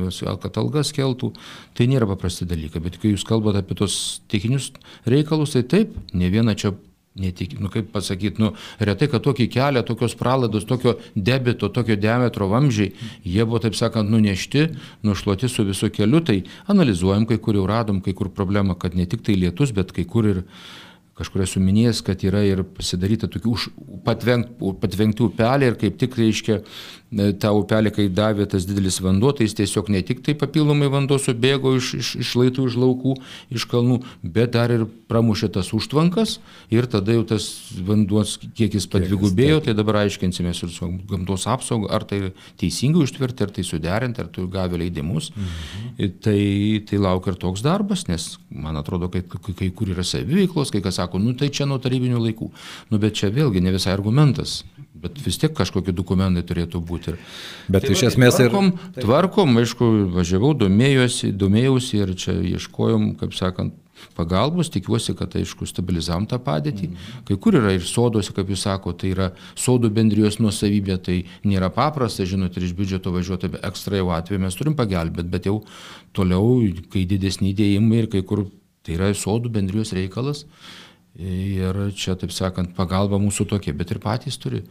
kad 0.43 0.59
algas 0.59 0.91
keltų, 0.97 1.33
tai 1.79 1.87
nėra 1.93 2.09
paprasti 2.11 2.49
dalykai. 2.49 2.83
Bet 2.83 2.99
kai 3.03 3.15
jūs 3.15 3.27
kalbate 3.29 3.63
apie 3.63 3.79
tos 3.79 4.23
techninius 4.33 4.73
reikalus, 5.07 5.55
tai 5.55 5.63
taip, 5.77 5.95
ne 6.17 6.33
viena 6.33 6.57
čia 6.59 6.75
Netik, 7.12 7.59
nu 7.61 7.69
kaip 7.69 7.90
pasakyti, 7.92 8.40
nu, 8.40 8.54
retai, 8.81 9.04
kad 9.12 9.21
tokį 9.21 9.45
kelią, 9.52 9.83
tokios 9.85 10.14
pralaidos, 10.16 10.64
tokio 10.64 10.95
debito, 11.12 11.69
tokio 11.69 11.99
diametro 12.00 12.47
vamžiai, 12.49 12.95
jie 13.21 13.45
buvo, 13.45 13.61
taip 13.61 13.76
sakant, 13.76 14.09
nunešti, 14.09 14.62
nušluoti 15.04 15.50
su 15.52 15.66
visu 15.69 15.90
keliu, 15.92 16.23
tai 16.25 16.38
analizuojam, 16.73 17.26
kai 17.28 17.37
kur 17.37 17.59
jau 17.61 17.66
radom, 17.69 18.00
kai 18.00 18.16
kur 18.16 18.33
problema, 18.33 18.78
kad 18.81 18.97
ne 18.97 19.04
tik 19.04 19.26
tai 19.28 19.37
lietus, 19.37 19.75
bet 19.76 19.92
kai 19.92 20.07
kur 20.09 20.31
ir 20.31 20.40
kažkur 21.21 21.45
esu 21.45 21.61
minėjęs, 21.61 22.00
kad 22.07 22.25
yra 22.25 22.40
ir 22.49 22.64
pasidaryta 22.78 23.28
tokių 23.28 23.59
patvenk, 24.07 24.57
patvenkti 24.81 25.26
upelį 25.26 25.69
ir 25.69 25.78
kaip 25.85 26.00
tik 26.00 26.16
reiškia 26.16 26.62
tą 27.12 27.52
upelį, 27.59 27.92
kai 27.92 28.07
davė 28.12 28.47
tas 28.49 28.64
didelis 28.69 28.99
vanduo, 29.04 29.33
tai 29.37 29.47
jis 29.47 29.57
tiesiog 29.59 29.90
ne 29.92 30.00
tik 30.07 30.23
tai 30.25 30.35
papildomai 30.38 30.88
vanduo 30.92 31.19
subėgo 31.21 31.75
iš, 31.76 31.92
iš, 31.99 32.12
iš 32.23 32.33
laitų, 32.40 32.66
iš 32.71 32.76
laukų, 32.81 33.16
iš 33.52 33.66
kalnų, 33.69 33.99
bet 34.23 34.54
dar 34.57 34.73
ir 34.73 34.87
pramušė 35.12 35.50
tas 35.52 35.73
užtvankas 35.76 36.38
ir 36.73 36.88
tada 36.90 37.16
jau 37.16 37.25
tas 37.35 37.49
vanduos 37.85 38.38
kiekis 38.57 38.88
padvigubėjo, 38.92 39.61
tai 39.66 39.76
dabar 39.76 40.02
aiškinsimės 40.07 40.62
ir 40.64 40.73
su 40.73 40.88
gamtos 41.11 41.47
apsauga, 41.52 41.90
ar 41.92 42.07
tai 42.09 42.23
teisingai 42.61 43.04
užtverti, 43.04 43.45
ar 43.45 43.52
tai 43.52 43.66
suderinti, 43.69 44.25
ar 44.25 44.33
tu 44.33 44.49
gavė 44.52 44.81
leidimus. 44.81 45.33
Mhm. 45.37 46.16
Tai, 46.23 46.38
tai 46.88 47.02
laukia 47.02 47.35
ir 47.35 47.40
toks 47.45 47.64
darbas, 47.64 48.07
nes 48.09 48.33
man 48.49 48.78
atrodo, 48.81 49.11
kai, 49.12 49.25
kai 49.59 49.69
kur 49.76 49.92
yra 49.92 50.04
saviveiklos, 50.07 50.73
kai 50.73 50.81
kas 50.85 51.00
sako, 51.00 51.21
nu 51.21 51.37
tai 51.37 51.50
čia 51.52 51.69
nuo 51.69 51.81
tarybinių 51.83 52.21
laikų. 52.23 52.49
Nu 52.92 53.00
bet 53.02 53.21
čia 53.21 53.33
vėlgi 53.35 53.62
ne 53.64 53.75
visai 53.75 53.92
argumentas 53.95 54.62
bet 54.95 55.21
vis 55.25 55.39
tiek 55.41 55.53
kažkokie 55.57 55.95
dokumentai 55.97 56.45
turėtų 56.47 56.81
būti. 56.85 57.17
Bet 57.73 57.87
tai 57.87 57.95
iš 57.97 58.09
esmės 58.13 58.39
ir... 58.41 58.51
Tvarkom, 58.51 58.73
tvarkom, 58.99 59.61
aišku, 59.63 59.93
važiavau, 60.17 60.53
domėjausi, 60.65 61.33
domėjausi 61.33 62.03
ir 62.03 62.13
čia 62.19 62.37
ieškojom, 62.55 63.15
kaip 63.21 63.37
sakant, 63.37 63.79
pagalbos, 64.17 64.71
tikiuosi, 64.73 65.15
kad 65.19 65.35
aišku 65.39 65.67
stabilizavom 65.69 66.27
tą 66.31 66.39
padėtį. 66.43 66.89
Mhm. 66.89 67.21
Kai 67.29 67.37
kur 67.41 67.57
yra 67.59 67.75
ir 67.77 67.85
soduose, 67.87 68.35
kaip 68.35 68.51
jūs 68.53 68.65
sakote, 68.67 69.05
tai 69.05 69.13
yra 69.15 69.29
sodų 69.59 69.93
bendrijos 69.95 70.41
nuosavybė, 70.43 70.99
tai 71.07 71.19
nėra 71.47 71.71
paprasta, 71.75 72.27
žinote, 72.29 72.61
ir 72.61 72.69
iš 72.69 72.77
biudžeto 72.79 73.15
važiuoti, 73.15 73.53
bet 73.55 73.67
ekstra 73.69 74.01
jau 74.01 74.11
atveju 74.15 74.43
mes 74.43 74.59
turim 74.59 74.77
pagelbėti, 74.79 75.33
bet 75.33 75.49
jau 75.51 75.61
toliau, 76.17 76.59
kai 76.93 77.07
didesni 77.09 77.55
dėjimai 77.57 78.05
ir 78.05 78.11
kai 78.13 78.25
kur 78.27 78.49
tai 78.83 78.97
yra 78.99 79.13
sodų 79.15 79.53
bendrijos 79.55 79.95
reikalas, 79.95 80.47
Ir 81.21 81.76
čia, 81.97 82.16
taip 82.16 82.33
sakant, 82.33 82.73
pagalba 82.76 83.21
mūsų 83.21 83.50
tokia, 83.50 83.75
bet 83.76 83.92
ir 83.92 84.00
patys 84.00 84.38
turi. 84.40 84.62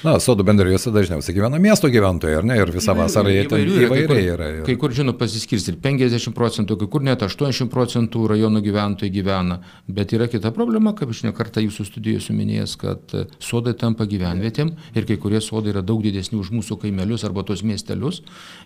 Na, 0.00 0.14
sodų 0.16 0.46
bendrijose 0.48 0.88
dažniausiai 0.94 1.34
gyvena 1.36 1.58
miesto 1.60 1.90
gyventojai, 1.92 2.38
ar 2.38 2.46
ne? 2.48 2.54
Ir 2.56 2.70
visą 2.72 2.94
vasarą 2.96 3.32
jie 3.34 3.42
ten 3.50 3.66
įvairiai 3.68 4.22
yra. 4.32 4.46
Ir... 4.54 4.62
Kai 4.64 4.76
kur, 4.80 4.94
žinot, 4.96 5.18
pasiskirsti 5.20 5.74
ir 5.74 5.76
50 5.82 6.32
procentų, 6.36 6.78
kai 6.80 6.88
kur 6.94 7.04
net 7.04 7.20
80 7.26 7.68
procentų 7.72 8.22
rajonų 8.32 8.62
gyventojai 8.64 9.12
gyvena. 9.12 9.58
Bet 9.90 10.14
yra 10.16 10.30
kita 10.32 10.54
problema, 10.56 10.94
kaip 10.96 11.12
aš 11.12 11.20
nekartą 11.26 11.66
jūsų 11.66 11.88
studijoje 11.90 12.24
suminėjęs, 12.30 12.78
kad 12.80 13.16
sodai 13.44 13.76
tampa 13.76 14.08
gyvenvietėm 14.08 14.72
ir 14.96 15.08
kai 15.10 15.20
kurie 15.20 15.42
sodai 15.44 15.74
yra 15.74 15.84
daug 15.84 16.00
didesni 16.06 16.40
už 16.40 16.54
mūsų 16.56 16.80
kaimelius 16.86 17.26
arba 17.28 17.44
tos 17.44 17.60
miestelius. 17.60 18.22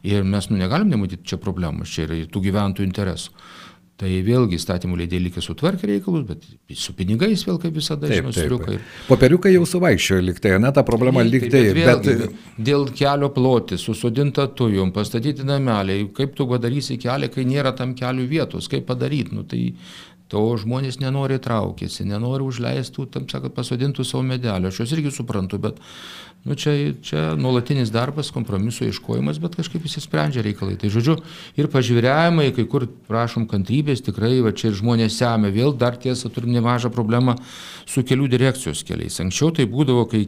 Ir 0.07 0.23
mes 0.23 0.53
nu, 0.53 0.61
negalim 0.63 0.95
nematyti 0.95 1.35
čia 1.35 1.43
problemos, 1.43 1.91
čia 1.91 2.07
yra 2.07 2.23
tų 2.31 2.47
gyventojų 2.47 2.93
interesų. 2.93 3.35
Tai 3.95 4.09
vėlgi 4.27 4.57
įstatymų 4.59 4.97
leidėjai 4.99 5.23
lygiai 5.23 5.43
sutvarkė 5.45 5.87
reikalus, 5.87 6.25
bet 6.27 6.47
su 6.75 6.97
pinigais 6.99 7.45
vėl 7.47 7.61
kaip 7.63 7.77
visada, 7.77 8.09
žinoma, 8.11 8.33
suriukai. 8.35 8.81
Popieriukai 9.07 9.53
jau 9.55 9.69
suvaiščiojo 9.71 10.25
liktai, 10.33 10.57
ne 10.59 10.73
ta 10.75 10.83
problema 10.87 11.23
liktai. 11.23 11.61
Bet, 11.69 11.79
vėlgi, 11.79 12.17
bet... 12.25 12.41
Dėl 12.71 12.89
kelio 12.99 13.29
ploti, 13.37 13.79
susodinta 13.79 14.49
tujum, 14.59 14.91
pastatyti 14.97 15.47
nameliai, 15.47 16.09
kaip 16.17 16.35
tu 16.35 16.49
padarysi 16.51 16.99
kelią, 16.99 17.31
kai 17.37 17.47
nėra 17.47 17.71
tam 17.79 17.95
kelių 17.95 18.27
vietos, 18.35 18.67
kaip 18.73 18.89
padaryti, 18.91 19.39
nu, 19.39 19.47
tai 19.47 19.63
to 20.35 20.43
žmonės 20.59 20.99
nenori 20.99 21.39
traukėsi, 21.43 22.03
nenori 22.11 22.43
užleistų, 22.49 23.07
tam 23.15 23.31
sakant, 23.31 23.55
pasodintų 23.55 24.03
savo 24.09 24.25
medelio. 24.27 24.75
Aš 24.75 24.83
juos 24.83 24.97
irgi 24.97 25.15
suprantu, 25.15 25.63
bet 25.63 25.79
Nu, 26.45 26.55
čia, 26.61 26.93
čia 27.01 27.21
nuolatinis 27.41 27.89
darbas, 27.89 28.29
kompromiso 28.29 28.85
ieškojimas, 28.85 29.39
bet 29.41 29.55
kažkaip 29.57 29.81
visi 29.87 30.03
sprendžia 30.05 30.43
reikalai. 30.45 30.77
Tai 30.77 30.91
žodžiu, 30.93 31.17
ir 31.57 31.71
pažviriavimai, 31.73 32.51
kai 32.53 32.67
kur 32.69 32.85
prašom 33.09 33.47
kantrybės, 33.49 34.05
tikrai, 34.05 34.43
va 34.45 34.53
čia 34.53 34.69
ir 34.69 34.77
žmonės 34.77 35.17
semia. 35.23 35.55
Vėl 35.55 35.73
dar 35.81 35.97
tiesa 35.97 36.29
turim 36.29 36.53
nemažą 36.53 36.93
problemą 36.93 37.39
su 37.89 38.05
kelių 38.05 38.29
direkcijos 38.37 38.85
keliais. 38.85 39.17
Anksčiau 39.25 39.55
tai 39.57 39.65
būdavo, 39.73 40.05
kai 40.13 40.27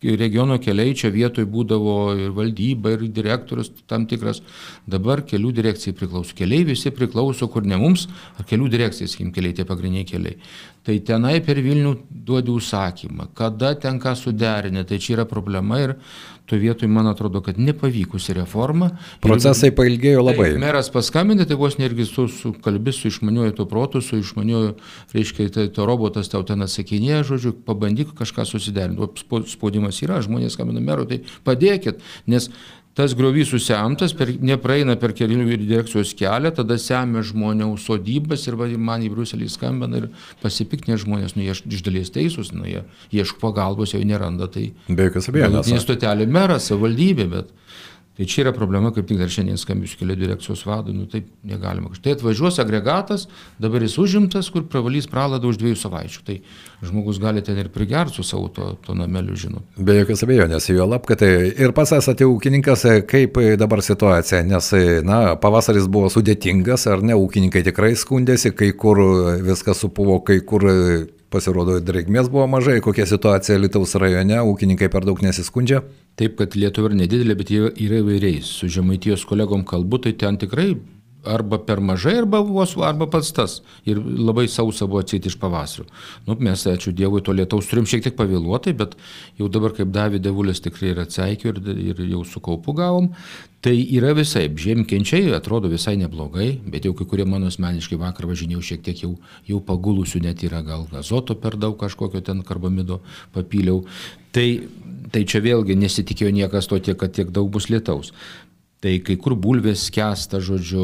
regiono 0.00 0.56
keliai 0.58 0.94
čia 0.96 1.10
vietoj 1.12 1.44
būdavo 1.44 1.96
ir 2.16 2.32
valdyba, 2.32 2.94
ir 2.96 3.04
direktorius 3.12 3.68
tam 3.86 4.06
tikras. 4.08 4.40
Dabar 4.88 5.20
kelių 5.28 5.52
direkcijai 5.60 5.92
priklauso. 5.96 6.32
Keliai 6.36 6.64
visi 6.64 6.90
priklauso, 6.90 7.48
kur 7.52 7.68
ne 7.68 7.76
mums, 7.76 8.08
ar 8.38 8.48
kelių 8.48 8.70
direkcijai, 8.72 9.08
sakykim, 9.12 9.32
keliai 9.36 9.60
tie 9.60 9.68
pagrindiniai 9.68 10.08
keliai 10.08 10.40
tai 10.86 10.98
tenai 11.04 11.38
per 11.44 11.60
Vilnių 11.60 11.94
duodi 12.08 12.52
užsakymą, 12.54 13.30
kada 13.36 13.74
tenka 13.80 14.14
suderinti, 14.16 14.86
tai 14.88 14.98
čia 15.02 15.18
yra 15.18 15.26
problema 15.28 15.80
ir 15.82 15.96
tuo 16.50 16.58
vietoj 16.58 16.88
man 16.90 17.06
atrodo, 17.06 17.38
kad 17.46 17.58
nepavykusi 17.62 18.34
reforma. 18.34 18.88
Procesai 19.22 19.70
ir, 19.70 19.76
pailgėjo 19.78 20.24
labai. 20.24 20.48
Tai, 20.50 20.62
meras 20.64 20.90
paskambinė, 20.90 21.46
tai 21.46 21.58
vos 21.60 21.76
netgi 21.78 22.06
su, 22.08 22.26
su 22.32 22.50
kalbis, 22.64 22.98
su 22.98 23.12
išmaniuoju 23.12 23.54
to 23.60 23.68
protu, 23.70 24.02
su 24.02 24.18
išmaniuoju, 24.18 24.72
reiškia, 25.14 25.46
tai 25.54 25.68
to 25.76 25.86
robotas 25.86 26.32
tau 26.32 26.42
ten 26.48 26.66
atsakinėja, 26.66 27.22
žodžiu, 27.30 27.54
pabandyk 27.66 28.16
kažką 28.18 28.48
susiderinti. 28.50 28.98
O 28.98 29.44
spaudimas 29.46 30.02
yra, 30.02 30.18
žmonės 30.26 30.58
skambina 30.58 30.82
merui, 30.82 31.06
tai 31.12 31.20
padėkit, 31.46 32.02
nes 32.30 32.50
tas 33.00 33.14
griovys 33.16 33.48
susemtas, 33.48 34.12
per, 34.16 34.28
nepraeina 34.44 34.96
per 35.00 35.14
kelių 35.16 35.46
direkcijos 35.62 36.12
kelią, 36.18 36.52
tada 36.58 36.76
semia 36.80 37.22
žmonių 37.24 37.70
sodybas 37.80 38.44
ir 38.48 38.58
va, 38.60 38.68
man 38.76 39.06
į 39.06 39.12
Bruselį 39.14 39.48
skambina 39.52 40.02
ir 40.02 40.10
pasipiknė 40.42 40.98
žmonės, 41.00 41.36
nu 41.36 41.46
jie 41.46 41.56
iš 41.56 41.84
dalies 41.86 42.12
teisūs, 42.12 42.52
nu 42.56 42.68
jie 42.68 42.84
ieško 43.16 43.40
pagalbos, 43.40 43.94
jau 43.96 44.02
neranda, 44.04 44.50
tai... 44.52 44.70
Be 44.88 45.08
jokios 45.08 45.30
abejonės. 45.32 45.72
Stotelė 45.86 46.28
meras, 46.28 46.68
savivaldybė, 46.68 47.30
bet... 47.32 47.56
Tai 48.20 48.26
čia 48.28 48.42
yra 48.42 48.50
problema, 48.52 48.90
kaip 48.92 49.06
tik 49.08 49.16
dar 49.16 49.30
šiandien 49.32 49.56
skambius 49.56 49.94
kelių 49.96 50.12
direkcijos 50.20 50.66
vadui, 50.68 50.92
nu 50.92 51.06
taip 51.08 51.30
negalima. 51.48 51.88
Tai 52.04 52.12
atvažiuos 52.12 52.58
agregatas, 52.60 53.22
dabar 53.56 53.80
jis 53.80 53.94
užimtas, 54.02 54.50
kur 54.52 54.66
pravalys 54.68 55.06
praladą 55.08 55.48
už 55.48 55.56
dviejų 55.62 55.78
savaičių. 55.80 56.20
Tai 56.26 56.34
žmogus 56.84 57.16
gali 57.22 57.40
ten 57.40 57.56
ir 57.62 57.70
prigerti 57.72 58.18
su 58.18 58.24
savo 58.28 58.50
to, 58.52 58.74
to 58.84 58.92
nameliu, 58.98 59.38
žinot. 59.40 59.64
Be 59.80 59.96
jokios 60.02 60.20
abejonės, 60.26 60.68
jo 60.68 60.84
lab, 60.90 61.08
kad 61.08 61.22
tai 61.22 61.30
ir 61.48 61.72
pas 61.72 61.94
esate 61.96 62.28
ūkininkas, 62.28 62.84
kaip 63.08 63.40
dabar 63.56 63.80
situacija, 63.86 64.42
nes, 64.44 64.68
na, 65.08 65.22
pavasaris 65.40 65.88
buvo 65.88 66.12
sudėtingas, 66.12 66.84
ar 66.92 67.00
ne, 67.00 67.16
ūkininkai 67.16 67.64
tikrai 67.70 67.94
skundėsi, 67.96 68.52
kai 68.52 68.74
kur 68.76 69.00
viskas 69.48 69.80
supuvo, 69.80 70.20
kai 70.28 70.42
kur 70.44 70.68
Pasirodo, 71.30 71.76
drėgmės 71.78 72.26
buvo 72.26 72.48
mažai, 72.50 72.80
kokia 72.82 73.04
situacija 73.06 73.60
Lietuvos 73.60 73.94
rajone, 74.02 74.40
ūkininkai 74.50 74.88
per 74.90 75.04
daug 75.06 75.20
nesiskundžia. 75.22 75.84
Taip, 76.18 76.34
kad 76.40 76.56
Lietuva 76.58 76.90
yra 76.90 76.98
nedidelė, 77.04 77.36
bet 77.38 77.52
jie 77.54 77.68
yra 77.70 78.00
įvairiai. 78.02 78.40
Su 78.42 78.66
žemaitijos 78.66 79.22
kolegom 79.30 79.62
kalbu, 79.68 80.02
tai 80.02 80.16
ten 80.18 80.40
tikrai 80.42 80.72
arba 81.24 81.58
per 81.58 81.80
mažai, 81.80 82.16
arba 82.22 82.40
vos, 82.44 82.74
arba 82.76 83.06
pats 83.10 83.32
tas. 83.36 83.58
Ir 83.88 84.00
labai 84.00 84.46
sausa 84.48 84.88
buvo 84.88 85.02
atsėti 85.04 85.30
iš 85.30 85.36
pavasario. 85.40 85.86
Nu, 86.26 86.36
mes, 86.40 86.64
ačiū 86.66 86.94
Dievui, 86.96 87.22
to 87.24 87.34
lietaus 87.36 87.68
turim 87.70 87.88
šiek 87.88 88.04
tiek 88.06 88.16
pavėluotai, 88.18 88.74
bet 88.76 88.96
jau 89.40 89.50
dabar, 89.52 89.74
kaip 89.76 89.92
davė 89.94 90.20
Devulis, 90.22 90.62
tikrai 90.64 90.94
ir 90.94 91.04
atseikiu 91.04 91.52
ir, 91.52 91.62
ir 91.92 92.02
jau 92.10 92.24
su 92.24 92.42
kaupu 92.44 92.74
gavom. 92.76 93.10
Tai 93.60 93.74
yra 93.76 94.14
visai, 94.16 94.46
žiemkenčiai 94.56 95.34
atrodo 95.36 95.68
visai 95.68 95.98
neblogai, 96.00 96.54
bet 96.72 96.86
jau 96.88 96.94
kai 96.96 97.04
kurie 97.10 97.26
mano 97.28 97.50
asmeniškai 97.52 97.98
vakar 98.00 98.24
važinėjau 98.30 98.62
šiek 98.70 98.86
tiek 98.86 99.02
jau, 99.04 99.10
jau 99.44 99.60
pagulusių, 99.60 100.22
net 100.24 100.40
yra 100.48 100.62
gal 100.64 100.86
azoto 100.96 101.36
per 101.36 101.58
daug 101.60 101.76
kažkokio 101.80 102.24
ten 102.24 102.40
karbamido 102.46 103.02
papyliau. 103.36 103.82
Tai, 104.32 104.46
tai 105.12 105.26
čia 105.28 105.42
vėlgi 105.44 105.76
nesitikėjo 105.76 106.32
niekas 106.38 106.70
to 106.70 106.80
tiek, 106.80 106.96
kad 106.96 107.12
tiek 107.12 107.34
daug 107.36 107.52
bus 107.52 107.68
lietaus. 107.68 108.14
Tai 108.80 108.94
kai 109.04 109.18
kur 109.20 109.34
bulvės 109.36 109.82
skęsta, 109.90 110.38
žodžiu, 110.40 110.82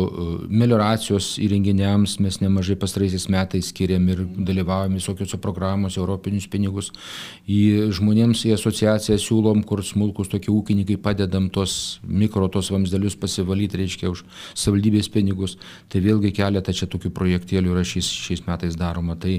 melioracijos 0.52 1.30
įrenginiams 1.40 2.18
mes 2.20 2.36
nemažai 2.42 2.74
pastaraisiais 2.76 3.24
metais 3.32 3.70
skiriam 3.72 4.04
ir 4.12 4.20
dalyvaujam 4.36 4.98
visokiuose 4.98 5.38
programuose, 5.40 5.96
europinius 6.02 6.44
pinigus. 6.52 6.90
Į 7.48 7.88
žmonėms 7.96 8.44
į 8.50 8.52
asociaciją 8.58 9.16
siūlom, 9.22 9.64
kur 9.64 9.80
smulkus 9.80 10.28
tokie 10.28 10.52
ūkininkai 10.52 10.98
padedam 11.00 11.48
tos 11.48 11.96
mikro, 12.04 12.50
tos 12.52 12.68
vamsdelius 12.74 13.16
pasivalyti, 13.16 13.80
reiškia, 13.80 14.12
už 14.12 14.26
savaldybės 14.52 15.08
pinigus. 15.16 15.56
Tai 15.88 16.04
vėlgi 16.04 16.36
keletą 16.36 16.76
čia 16.76 16.92
tokių 16.92 17.14
projektėlių 17.16 17.72
yra 17.78 17.88
šiais, 17.88 18.12
šiais 18.28 18.44
metais 18.44 18.76
daroma. 18.76 19.16
Tai 19.16 19.38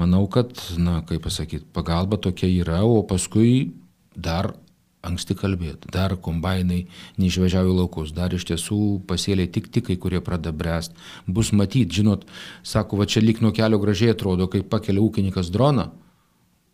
manau, 0.00 0.24
kad, 0.24 0.56
na, 0.80 1.02
kaip 1.04 1.28
pasakyti, 1.28 1.68
pagalba 1.76 2.16
tokia 2.16 2.48
yra, 2.48 2.80
o 2.80 3.02
paskui 3.04 3.74
dar 4.16 4.54
anksti 5.06 5.36
kalbėti. 5.38 5.90
Dar 5.94 6.16
kombainai 6.20 6.84
neišvežiavo 7.20 7.72
į 7.72 7.76
laukus, 7.80 8.12
dar 8.16 8.34
iš 8.34 8.46
tiesų 8.50 8.78
pasėliai 9.08 9.50
tik 9.50 9.68
tik 9.74 9.88
kai 9.90 9.98
kurie 10.00 10.22
pradeda 10.24 10.54
bręst. 10.56 10.96
Bus 11.26 11.52
matyti, 11.52 12.00
žinot, 12.00 12.24
sako, 12.62 13.00
va 13.00 13.08
čia 13.10 13.22
lik 13.24 13.42
nuo 13.44 13.52
kelio 13.56 13.80
gražiai 13.82 14.14
atrodo, 14.14 14.48
kai 14.50 14.62
pakelia 14.62 15.04
ūkininkas 15.04 15.52
droną. 15.54 15.90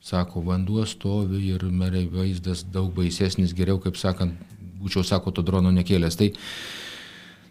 Sako, 0.00 0.40
vanduo 0.46 0.86
stovi 0.88 1.42
ir 1.52 1.66
merai 1.68 2.06
vaizdas 2.08 2.62
daug 2.64 2.88
baisesnis, 2.96 3.52
geriau, 3.56 3.80
kaip 3.82 3.98
sakant, 4.00 4.38
būčiau, 4.80 5.04
sako, 5.04 5.34
to 5.36 5.44
drono 5.44 5.72
nekėlęs. 5.76 6.16
Tai 6.16 6.30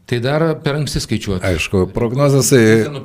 Tai 0.09 0.17
dar 0.25 0.41
per 0.63 0.73
anksti 0.79 1.03
skaičiuoti. 1.03 1.45
Aišku, 1.45 1.83
prognozės. 1.93 2.49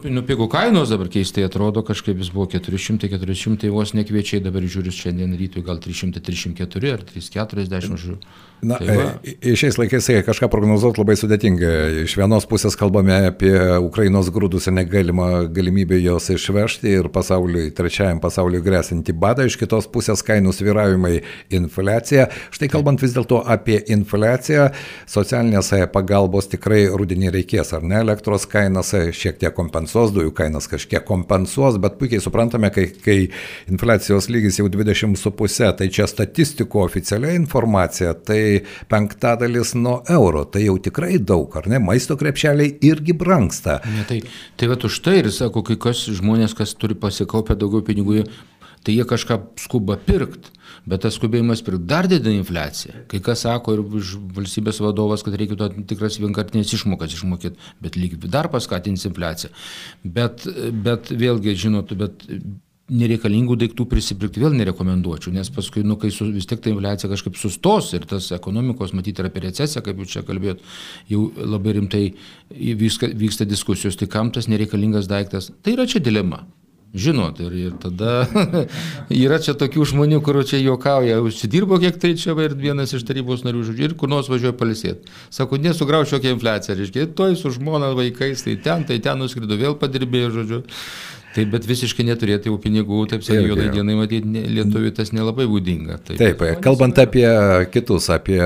Nupigų 0.08 0.46
kainos 0.52 0.88
dabar 0.88 1.10
keistai 1.12 1.44
atrodo, 1.44 1.82
kažkaip 1.84 2.16
jis 2.22 2.30
buvo 2.32 2.46
400-400 2.54 3.68
vos 3.74 3.92
nekviečiai, 3.92 4.40
dabar 4.44 4.64
žiūriu 4.64 4.94
šiandien 4.94 5.36
rytui 5.36 5.60
gal 5.66 5.82
300-304 5.84 6.94
ar 6.94 7.04
340 7.10 8.00
žiūriu. 8.00 8.18
Na, 8.64 8.78
tai 8.80 8.94
va. 8.96 9.08
šiais 9.60 9.76
laikais 9.76 10.06
kažką 10.24 10.48
prognozuoti 10.48 11.02
labai 11.02 11.16
sudėtinga. 11.20 11.72
Iš 12.06 12.14
vienos 12.16 12.46
pusės 12.48 12.78
kalbame 12.80 13.18
apie 13.28 13.52
Ukrainos 13.84 14.30
grūdus 14.32 14.70
ir 14.70 14.76
negalimą 14.78 15.28
galimybę 15.52 15.98
jos 16.00 16.30
išvežti 16.32 16.94
ir 17.02 17.10
pasauliui, 17.12 17.66
trečiajam 17.76 18.22
pasauliui 18.24 18.62
grėsinti 18.64 19.12
badą, 19.12 19.44
iš 19.44 19.58
kitos 19.60 19.90
pusės 19.92 20.24
kainų 20.24 20.54
sviravimai, 20.56 21.18
infliacija. 21.52 22.30
Štai 22.54 22.70
kalbant 22.72 23.04
vis 23.04 23.12
dėlto 23.12 23.42
apie 23.44 23.82
infliaciją, 23.92 24.70
socialinės 25.12 25.74
pagalbos 25.92 26.48
tikrai 26.48 26.86
rudenį 27.00 27.32
reikės, 27.34 27.72
ar 27.76 27.84
ne? 27.86 28.00
Elektros 28.04 28.46
kainas 28.50 28.92
šiek 28.94 29.38
tiek 29.40 29.54
kompensuos, 29.56 30.12
dujų 30.14 30.34
kainas 30.36 30.68
kažkiek 30.70 31.04
kompensuos, 31.06 31.78
bet 31.82 31.98
puikiai 32.00 32.22
suprantame, 32.24 32.70
kai, 32.74 32.88
kai 33.04 33.18
infliacijos 33.70 34.30
lygis 34.32 34.60
jau 34.60 34.68
20,5, 34.72 35.70
tai 35.78 35.90
čia 35.92 36.08
statistikų 36.10 36.84
oficialia 36.84 37.34
informacija, 37.38 38.14
tai 38.14 38.64
penktadalis 38.90 39.74
nuo 39.78 40.00
euro. 40.10 40.44
Tai 40.44 40.62
jau 40.64 40.76
tikrai 40.82 41.18
daug, 41.18 41.54
ar 41.58 41.68
ne? 41.70 41.82
Maisto 41.82 42.16
krepšeliai 42.20 42.76
irgi 42.86 43.16
brangsta. 43.18 43.80
Ne, 43.94 44.06
tai 44.08 44.22
tai 44.56 44.68
va 44.70 44.76
už 44.84 45.00
tai 45.04 45.18
ir 45.20 45.30
sako, 45.34 45.62
kai 45.66 45.76
kas 45.80 46.04
žmonės, 46.18 46.54
kas 46.56 46.74
turi 46.78 46.96
pasikaupę 46.98 47.56
daugiau 47.58 47.84
pinigų, 47.84 48.22
tai 48.84 48.96
jie 48.98 49.06
kažką 49.08 49.40
skuba 49.64 49.96
pirkti. 50.00 50.52
Bet 50.88 51.04
tas 51.04 51.16
skubėjimas 51.16 51.62
pirkti 51.64 51.88
dar 51.88 52.08
didina 52.10 52.34
infliaciją. 52.36 53.06
Kai 53.08 53.20
kas 53.24 53.44
sako 53.46 53.76
ir 53.76 53.82
valstybės 54.36 54.82
vadovas, 54.84 55.24
kad 55.24 55.36
reikėtų 55.40 55.86
tikras 55.88 56.18
vienkartinės 56.20 56.74
išmokas 56.76 57.16
išmokėti, 57.16 57.72
bet 57.84 57.96
lyg 57.96 58.18
dar 58.28 58.50
paskatins 58.52 59.06
infliaciją. 59.08 59.52
Bet, 60.04 60.44
bet 60.84 61.12
vėlgi, 61.12 61.56
žinot, 61.64 61.94
bet 61.96 62.26
nereikalingų 62.92 63.56
daiktų 63.62 63.86
prisipirkti 63.88 64.42
vėl 64.42 64.56
nerekomenduočiau, 64.58 65.32
nes 65.32 65.48
paskui, 65.52 65.80
nu, 65.86 65.96
kai 66.00 66.10
su, 66.12 66.26
vis 66.34 66.44
tiek 66.48 66.60
ta 66.60 66.68
infliacija 66.68 67.08
kažkaip 67.08 67.38
sustos 67.40 67.94
ir 67.96 68.04
tas 68.08 68.28
ekonomikos, 68.36 68.92
matyti, 68.96 69.22
yra 69.22 69.30
apie 69.32 69.46
recesiją, 69.46 69.80
kaip 69.86 70.02
jūs 70.02 70.12
čia 70.12 70.24
kalbėjot, 70.28 70.60
jau 71.08 71.22
labai 71.38 71.78
rimtai 71.78 72.02
vyksta, 72.52 73.08
vyksta 73.24 73.48
diskusijos, 73.48 73.96
tai 73.96 74.10
kam 74.12 74.34
tas 74.34 74.50
nereikalingas 74.52 75.08
daiktas, 75.08 75.48
tai 75.64 75.78
yra 75.78 75.88
čia 75.88 76.04
dilema. 76.04 76.42
Žinot, 76.94 77.40
ir, 77.42 77.54
ir 77.58 77.72
tada 77.82 78.22
yra 79.24 79.40
čia 79.42 79.56
tokių 79.58 79.82
žmonių, 79.90 80.20
kur 80.22 80.38
čia 80.46 80.60
juokauja, 80.62 81.16
užsidirbo 81.26 81.80
kiek 81.82 81.98
tai 81.98 82.12
čia 82.14 82.36
ir 82.44 82.54
vienas 82.54 82.94
iš 82.94 83.02
tarybos 83.08 83.42
narių 83.42 83.64
žodžių 83.66 83.88
ir 83.88 83.96
kur 83.98 84.12
nors 84.12 84.30
važiuoja 84.30 84.54
palisėti. 84.54 85.10
Sako, 85.34 85.58
nesugraušiu 85.58 86.20
jokią 86.20 86.36
infliaciją, 86.36 86.78
reiškia, 86.78 87.08
toj 87.18 87.34
su 87.40 87.50
žmona 87.56 87.90
vaikais, 87.98 88.46
tai 88.46 88.54
ten, 88.62 88.86
tai 88.86 89.00
ten 89.02 89.18
nuskrido, 89.18 89.58
vėl 89.58 89.74
padirbėjo, 89.80 90.30
žodžiu. 90.38 90.62
Taip, 91.34 91.48
bet 91.50 91.64
visiškai 91.66 92.04
neturėti 92.06 92.46
jau 92.46 92.54
pinigų, 92.62 93.00
taip 93.10 93.24
sakant, 93.26 93.48
juodai 93.48 93.66
dienai 93.74 93.96
matyti 93.98 94.42
lietuvių 94.54 94.92
tas 94.94 95.10
nelabai 95.10 95.48
būdinga. 95.50 95.96
Taip, 96.06 96.20
taip 96.20 96.42
kalbant 96.62 96.98
apie 97.02 97.24
kitus, 97.74 98.06
apie 98.14 98.38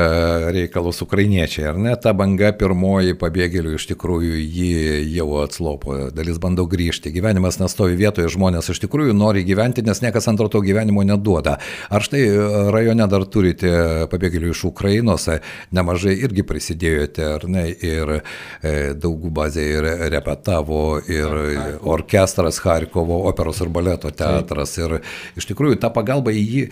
reikalus 0.55 1.03
ukrainiečiai, 1.05 1.67
ar 1.69 1.81
ne, 1.85 1.93
ta 2.01 2.15
banga 2.17 2.49
pirmoji 2.57 3.13
pabėgėlių 3.21 3.75
iš 3.77 3.91
tikrųjų 3.91 4.41
jį 4.41 4.71
jau 5.19 5.27
atslopo, 5.43 5.99
dalis 6.17 6.41
bando 6.41 6.65
grįžti, 6.71 7.13
gyvenimas 7.13 7.61
nestovi 7.61 7.99
vietoje, 7.99 8.31
žmonės 8.33 8.73
iš 8.73 8.81
tikrųjų 8.87 9.17
nori 9.19 9.45
gyventi, 9.45 9.85
nes 9.85 10.01
niekas 10.05 10.31
antro 10.33 10.49
to 10.49 10.65
gyvenimo 10.65 11.05
neduoda. 11.05 11.59
Ar 11.93 12.05
štai 12.09 12.25
rajone 12.73 13.11
dar 13.13 13.29
turite 13.29 13.75
pabėgėlių 14.09 14.55
iš 14.55 14.65
Ukrainos, 14.71 15.29
nemažai 15.77 16.17
irgi 16.25 16.47
prisidėjote, 16.49 17.29
ar 17.37 17.47
ne, 17.53 17.69
ir 17.69 18.17
e, 18.17 18.75
daugų 18.97 19.37
bazė 19.43 19.69
ir 19.77 19.93
repetavo, 20.17 20.83
ir 21.05 21.39
orkestras 21.85 22.63
Harry 22.65 22.78
Harkovo 22.79 23.25
operos 23.29 23.61
ir 23.65 23.75
baleto 23.75 24.15
teatras. 24.15 24.79
Ir 24.79 25.01
iš 25.39 25.51
tikrųjų 25.51 25.83
ta 25.83 25.93
pagalba 25.95 26.35
į 26.35 26.47
jį. 26.47 26.65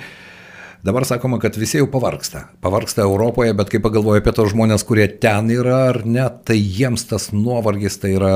Dabar 0.86 1.02
sakoma, 1.02 1.40
kad 1.42 1.56
visi 1.58 1.80
jau 1.80 1.88
pavarksta. 1.90 2.44
Pavarksta 2.62 3.02
Europoje, 3.02 3.54
bet 3.58 3.72
kai 3.72 3.80
pagalvoju 3.82 4.20
apie 4.20 4.34
tos 4.36 4.52
žmonės, 4.52 4.84
kurie 4.86 5.08
ten 5.22 5.48
yra 5.50 5.78
ar 5.88 5.98
ne, 6.06 6.26
tai 6.46 6.60
jiems 6.60 7.08
tas 7.10 7.32
nuovargis 7.34 7.98
tai 8.02 8.12
yra 8.14 8.34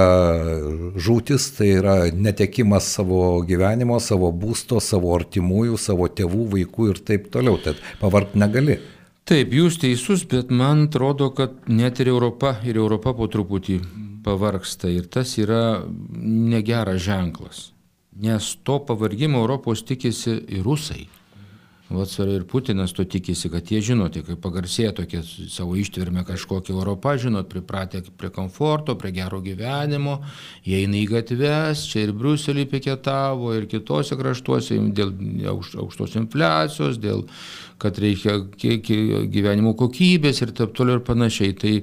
žūtis, 0.99 1.47
tai 1.59 1.69
yra 1.77 1.97
netekimas 2.11 2.91
savo 2.97 3.23
gyvenimo, 3.47 4.01
savo 4.03 4.33
būsto, 4.35 4.81
savo 4.83 5.15
artimųjų, 5.15 5.79
savo 5.79 6.11
tėvų, 6.11 6.49
vaikų 6.57 6.91
ir 6.91 7.03
taip 7.13 7.31
toliau. 7.31 7.61
Tad 7.63 7.79
pavarkti 8.03 8.43
negali. 8.43 8.81
Taip, 9.31 9.55
jūs 9.55 9.79
teisus, 9.79 10.27
bet 10.27 10.51
man 10.51 10.89
atrodo, 10.89 11.31
kad 11.37 11.69
net 11.71 12.03
ir 12.03 12.11
Europa, 12.11 12.57
ir 12.67 12.81
Europa 12.83 13.15
po 13.15 13.31
truputį 13.31 13.79
pavarksta 14.25 14.91
ir 14.91 15.09
tas 15.13 15.37
yra 15.39 15.85
negeras 16.21 17.03
ženklas. 17.03 17.71
Nes 18.21 18.53
to 18.65 18.81
pavargimo 18.85 19.41
Europos 19.41 19.85
tikisi 19.87 20.37
ir 20.49 20.65
rusai. 20.67 21.07
Vats 21.91 22.21
ir 22.23 22.45
Putinas 22.47 22.93
to 22.95 23.03
tikisi, 23.05 23.49
kad 23.51 23.67
jie 23.67 23.81
žinote, 23.83 24.21
kai 24.23 24.37
pagarsėja 24.39 24.93
tokia 24.95 25.25
savo 25.27 25.75
ištvermę 25.75 26.23
kažkokia 26.29 26.77
Europa, 26.77 27.17
žinot, 27.19 27.49
pripratę 27.51 28.05
prie 28.15 28.31
komforto, 28.31 28.95
prie 28.95 29.11
gero 29.17 29.41
gyvenimo, 29.43 30.21
jie 30.63 30.85
eina 30.85 31.01
į 31.01 31.09
gatves, 31.11 31.83
čia 31.91 32.05
ir 32.05 32.13
Bruselį 32.15 32.69
piketavo, 32.71 33.51
ir 33.59 33.67
kitose 33.73 34.15
kraštuose, 34.21 34.79
dėl 34.95 35.11
aukštos 35.51 36.15
infliacijos, 36.21 37.01
dėl 37.03 37.25
kad 37.83 37.99
reikia 37.99 38.39
gyvenimo 38.55 39.75
kokybės 39.75 40.45
ir 40.45 40.55
taip 40.55 40.79
toliau 40.79 41.01
ir 41.01 41.05
panašiai. 41.11 41.59
Tai 41.59 41.75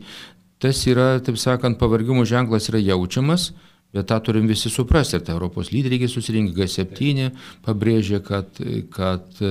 tas 0.63 0.83
yra, 0.89 1.17
taip 1.23 1.37
sakant, 1.41 1.79
pavargimo 1.79 2.25
ženklas 2.25 2.69
yra 2.71 2.81
jaučiamas, 2.81 3.51
bet 3.93 4.09
tą 4.09 4.19
turim 4.23 4.47
visi 4.49 4.71
suprasti. 4.73 5.17
Ir 5.17 5.25
ta 5.25 5.35
Europos 5.35 5.71
lyderiai 5.71 6.09
susirinkę 6.11 6.55
G7 6.57 7.31
pabrėžė, 7.65 8.21
kad, 8.25 8.61
kad, 8.93 9.41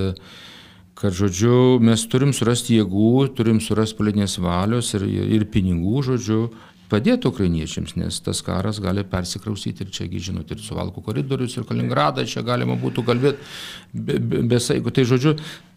kad, 0.97 1.19
žodžiu, 1.21 1.79
mes 1.85 2.07
turim 2.11 2.35
surasti 2.37 2.81
jėgų, 2.81 3.13
turim 3.37 3.61
surasti 3.65 3.99
politinės 3.99 4.39
valios 4.43 4.95
ir, 4.99 5.07
ir 5.07 5.47
pinigų, 5.53 6.03
žodžiu, 6.11 6.41
padėti 6.91 7.27
ukrainiečiams, 7.31 7.97
nes 7.99 8.19
tas 8.23 8.43
karas 8.47 8.79
gali 8.83 9.03
persikrausyti 9.07 9.85
ir 9.85 9.93
čiagi, 9.95 10.23
žinot, 10.29 10.51
ir 10.53 10.63
Suvalkų 10.63 11.03
koridorius, 11.09 11.57
ir 11.59 11.67
Kaliningradą, 11.67 12.27
čia 12.31 12.45
galima 12.47 12.77
būtų 12.79 13.03
kalbėti 13.07 13.43
be, 13.93 14.21
be, 14.21 14.43
be. 14.47 14.61
Tai 14.95 15.07
žodžiu, 15.11 15.35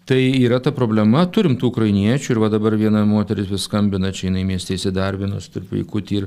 Tai 0.10 0.41
yra 0.41 0.58
ta 0.58 0.72
problema, 0.74 1.22
turim 1.30 1.54
tų 1.62 1.69
ukrainiečių 1.69 2.32
ir 2.34 2.39
va 2.41 2.48
dabar 2.50 2.74
viena 2.74 3.04
moteris 3.06 3.45
vis 3.52 3.67
skambina, 3.67 4.10
čia 4.10 4.26
jinai 4.26 4.41
miestė 4.41 4.74
įsidarbinus, 4.74 5.52
tarp 5.54 5.69
vaikutį 5.69 6.15
ir 6.17 6.26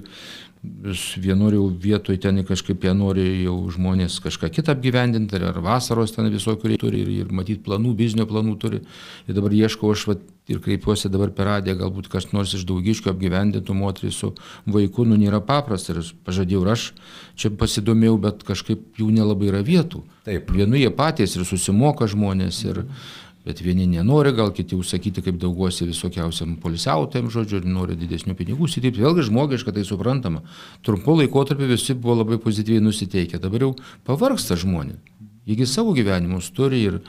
vienur 1.19 1.57
jau 1.57 1.65
vietoj 1.83 2.21
ten 2.23 2.37
kažkaip 2.47 2.85
jie 2.87 2.93
nori 2.95 3.25
jau 3.43 3.57
žmonės 3.75 4.21
kažką 4.23 4.53
kitą 4.55 4.77
apgyvendinti, 4.77 5.41
ar 5.43 5.59
vasaros 5.59 6.15
ten 6.15 6.31
visokių 6.31 6.77
turi 6.79 7.01
ir, 7.03 7.11
ir 7.25 7.33
matyti 7.35 7.65
planų, 7.67 7.97
biznio 7.99 8.29
planų 8.31 8.55
turi. 8.63 8.79
Ir 9.27 9.35
dabar 9.35 9.57
ieškau 9.59 9.91
aš 9.91 10.05
va, 10.13 10.17
ir 10.47 10.63
kreipiuosi 10.63 11.11
dabar 11.11 11.33
per 11.35 11.51
radiją, 11.51 11.75
galbūt 11.81 12.07
kas 12.13 12.29
nors 12.31 12.55
iš 12.55 12.63
daugiškių 12.69 13.11
apgyvendintų 13.11 13.75
moterį 13.81 14.13
su 14.15 14.31
vaiku, 14.71 15.09
nu 15.11 15.19
nėra 15.19 15.43
paprasta 15.43 15.97
ir 15.97 16.05
pažadėjau 16.23 16.63
ir 16.63 16.71
aš 16.77 16.87
čia 17.35 17.51
pasidomėjau, 17.51 18.15
bet 18.29 18.47
kažkaip 18.47 19.03
jų 19.03 19.11
nelabai 19.19 19.51
yra 19.51 19.67
vietų. 19.67 20.05
Taip. 20.31 20.55
Vienu 20.55 20.79
jie 20.79 20.95
patys 20.95 21.35
ir 21.35 21.43
susimoka 21.49 22.07
žmonės 22.07 22.63
ir, 22.69 22.85
mhm 22.87 23.21
Bet 23.43 23.59
vieni 23.65 23.89
nenori, 23.91 24.31
gal 24.39 24.53
kiti 24.55 24.77
užsakyti 24.79 25.25
kaip 25.27 25.41
daugiausiai 25.43 25.89
visokiausiam 25.91 26.55
polisiautėm, 26.63 27.31
žodžiu, 27.35 27.59
ir 27.59 27.67
nori 27.67 27.97
didesnių 27.99 28.37
pinigų 28.39 28.69
užsidirbti. 28.69 29.03
Vėlgi 29.03 29.27
žmogiška 29.27 29.75
tai 29.75 29.83
suprantama. 29.89 30.45
Trumpu 30.87 31.17
laikotarpiu 31.19 31.67
visi 31.71 31.97
buvo 31.99 32.21
labai 32.21 32.39
pozityviai 32.43 32.85
nusiteikę. 32.87 33.43
Dabar 33.43 33.67
jau 33.67 33.73
pavargsta 34.07 34.55
žmonės. 34.63 35.03
Jiegi 35.51 35.67
savo 35.67 35.91
gyvenimus 35.97 36.53
turi 36.55 36.85
ir, 36.87 37.01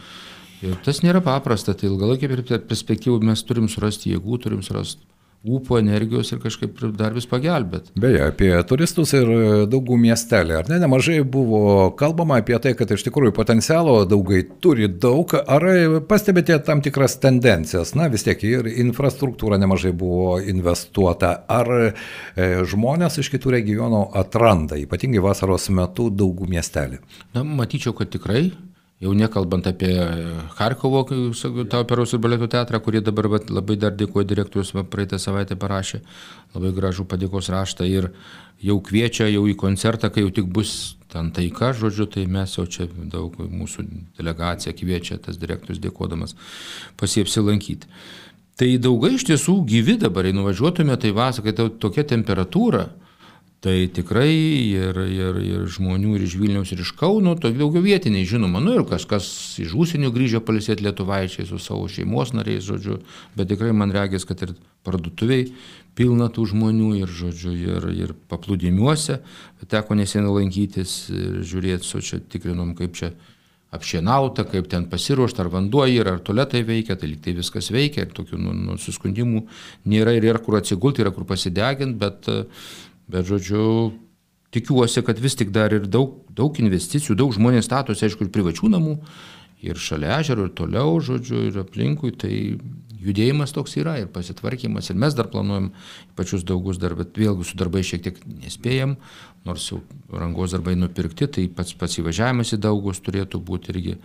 ir 0.66 0.78
tas 0.86 1.04
nėra 1.06 1.22
paprasta. 1.22 1.78
Tai 1.78 1.92
ilgalaikė 1.92 2.60
perspektyva 2.66 3.22
mes 3.22 3.46
turim 3.46 3.70
surasti 3.70 4.16
jėgų, 4.16 4.42
turim 4.48 4.66
surasti 4.66 5.06
ūpo, 5.44 5.76
energijos 5.80 6.32
ir 6.32 6.40
kažkaip 6.40 6.80
dar 6.96 7.14
vis 7.16 7.28
pagelbėt. 7.28 7.90
Beje, 8.00 8.22
apie 8.30 8.52
turistus 8.68 9.12
ir 9.18 9.28
daugų 9.72 9.98
miestelį. 10.00 10.56
Ar 10.62 10.72
ne, 10.72 10.80
nemažai 10.84 11.20
buvo 11.28 11.92
kalbama 12.00 12.40
apie 12.40 12.56
tai, 12.64 12.74
kad 12.80 12.92
iš 12.96 13.04
tikrųjų 13.10 13.36
potencialo 13.36 13.98
daugai 14.08 14.44
turi 14.64 14.88
daug. 14.88 15.36
Ar 15.44 15.68
pastebėte 16.08 16.58
tam 16.64 16.84
tikras 16.86 17.18
tendencijas? 17.24 17.92
Na, 18.00 18.08
vis 18.14 18.24
tiek 18.24 18.40
ir 18.48 18.72
infrastruktūra 18.72 19.60
nemažai 19.60 19.92
buvo 19.92 20.38
investuota. 20.40 21.36
Ar 21.52 21.72
e, 21.76 21.94
žmonės 22.70 23.20
iš 23.20 23.34
kitų 23.36 23.58
regionų 23.60 24.06
atranda, 24.24 24.80
ypatingai 24.80 25.24
vasaros 25.24 25.68
metu, 25.76 26.08
daugų 26.08 26.48
miestelį? 26.56 27.04
Na, 27.36 27.44
matyčiau, 27.44 27.96
kad 27.98 28.16
tikrai. 28.16 28.48
Jau 29.04 29.12
nekalbant 29.18 29.66
apie 29.68 29.92
Harkovo 30.56 31.02
tą 31.04 31.82
operos 31.82 32.14
ir 32.16 32.22
baleto 32.24 32.48
teatrą, 32.48 32.80
kurį 32.80 33.02
dabar 33.04 33.28
bet, 33.34 33.50
labai 33.52 33.76
dar 33.76 33.92
dėkuoju 34.00 34.30
direktorius, 34.30 34.72
praeitą 34.92 35.20
savaitę 35.20 35.58
parašė 35.60 36.00
labai 36.54 36.72
gražų 36.78 37.04
padėkos 37.12 37.52
raštą 37.52 37.88
ir 37.90 38.14
jau 38.64 38.78
kviečia 38.80 39.28
jau 39.28 39.44
į 39.50 39.58
koncertą, 39.60 40.08
kai 40.08 40.24
jau 40.24 40.32
tik 40.32 40.48
bus 40.56 40.96
ten 41.12 41.34
taika, 41.36 41.74
žodžiu, 41.76 42.08
tai 42.16 42.26
mes 42.32 42.56
jau 42.56 42.64
čia 42.64 42.88
daug 43.12 43.36
mūsų 43.36 43.86
delegacija 44.18 44.74
kviečia 44.78 45.20
tas 45.22 45.38
direktorius 45.42 45.84
dėkodamas 45.84 46.38
pasiepsilankyti. 47.02 47.92
Tai 48.56 48.70
daugai 48.80 49.16
iš 49.18 49.28
tiesų 49.28 49.58
gyvi 49.68 49.98
dabar, 50.00 50.30
jei 50.30 50.38
nuvažiuotume, 50.38 50.96
tai 51.02 51.12
vasarą, 51.18 51.50
kai 51.50 51.70
tokia 51.82 52.06
temperatūra, 52.14 52.88
Tai 53.64 53.88
tikrai 53.96 54.32
ir, 54.76 54.98
ir, 55.08 55.38
ir 55.40 55.62
žmonių 55.72 56.18
ir 56.18 56.26
iš 56.26 56.34
Vilniaus, 56.36 56.74
ir 56.76 56.82
iš 56.84 56.90
Kauno, 57.00 57.38
to 57.40 57.48
daugiau 57.56 57.80
vietiniai, 57.86 58.28
žinoma, 58.28 58.60
nu 58.60 58.74
ir 58.76 58.84
kažkas 58.90 59.30
iš 59.64 59.72
užsienio 59.80 60.10
grįžę 60.12 60.42
palisėti 60.44 60.84
lietuvaičiai 60.84 61.48
su 61.48 61.62
savo 61.64 61.88
šeimos 61.88 62.34
nariais, 62.36 62.66
žodžiu, 62.68 62.98
bet 63.40 63.48
tikrai 63.54 63.72
man 63.72 63.96
reagės, 63.96 64.28
kad 64.28 64.44
ir 64.44 64.52
parduotuviai 64.84 65.54
pilna 65.96 66.28
tų 66.28 66.50
žmonių 66.52 66.90
ir, 67.06 67.16
žodžiu, 67.22 67.54
ir, 67.56 67.88
ir 68.04 68.12
paplūdimiuose, 68.28 69.22
teko 69.72 69.96
neseniai 69.96 70.42
lankytis 70.42 70.98
ir 71.16 71.40
žiūrėti, 71.48 71.88
su 71.88 72.04
čia 72.04 72.20
tikrinom, 72.20 72.76
kaip 72.76 73.00
čia 73.00 73.14
apšienauta, 73.74 74.46
kaip 74.50 74.68
ten 74.70 74.86
pasiruošta, 74.90 75.46
ar 75.46 75.50
vanduo 75.54 75.86
yra, 75.90 76.18
ar 76.18 76.22
tualetai 76.26 76.62
veikia, 76.68 76.98
tai 77.00 77.10
liktai 77.10 77.34
viskas 77.40 77.72
veikia, 77.74 78.06
ir 78.06 78.14
tokių 78.14 78.38
nu, 78.38 78.54
nusiskundimų 78.74 79.48
nėra 79.90 80.14
ir 80.14 80.28
yra 80.30 80.42
kur 80.44 80.60
atsigulti, 80.60 81.02
yra 81.02 81.14
kur 81.16 81.26
pasideginti, 81.30 81.98
bet 82.04 82.30
Bet, 83.12 83.28
žodžiu, 83.28 83.94
tikiuosi, 84.54 85.04
kad 85.06 85.20
vis 85.20 85.36
tik 85.40 85.52
dar 85.56 85.74
ir 85.76 85.88
daug, 85.90 86.22
daug 86.34 86.60
investicijų, 86.62 87.18
daug 87.20 87.34
žmonės 87.36 87.68
statosi, 87.68 88.08
aišku, 88.08 88.28
ir 88.28 88.34
privačių 88.34 88.72
namų, 88.74 88.98
ir 89.64 89.80
šalia 89.80 90.20
ežero, 90.22 90.48
ir 90.48 90.56
toliau, 90.58 90.96
žodžiu, 91.04 91.48
ir 91.50 91.60
aplinkui, 91.64 92.14
tai 92.16 92.34
judėjimas 93.04 93.54
toks 93.56 93.76
yra, 93.80 93.98
ir 94.00 94.10
pasitvarkymas, 94.14 94.90
ir 94.90 95.00
mes 95.00 95.16
dar 95.18 95.30
planuojam 95.32 95.72
pačius 96.18 96.46
daugus 96.48 96.80
dar, 96.80 96.96
bet 97.00 97.18
vėlgi 97.20 97.48
su 97.48 97.60
darbai 97.60 97.84
šiek 97.86 98.04
tiek 98.06 98.20
nespėjam, 98.28 98.96
nors 99.48 99.66
jau 99.72 99.82
rangos 100.12 100.56
darbai 100.56 100.76
nupirkti, 100.80 101.28
tai 101.28 101.48
pats 101.52 101.76
pats 101.80 102.00
įvažiavimas 102.00 102.56
į 102.56 102.62
daugus 102.64 103.04
turėtų 103.04 103.42
būti 103.44 103.74
irgi 103.76 103.98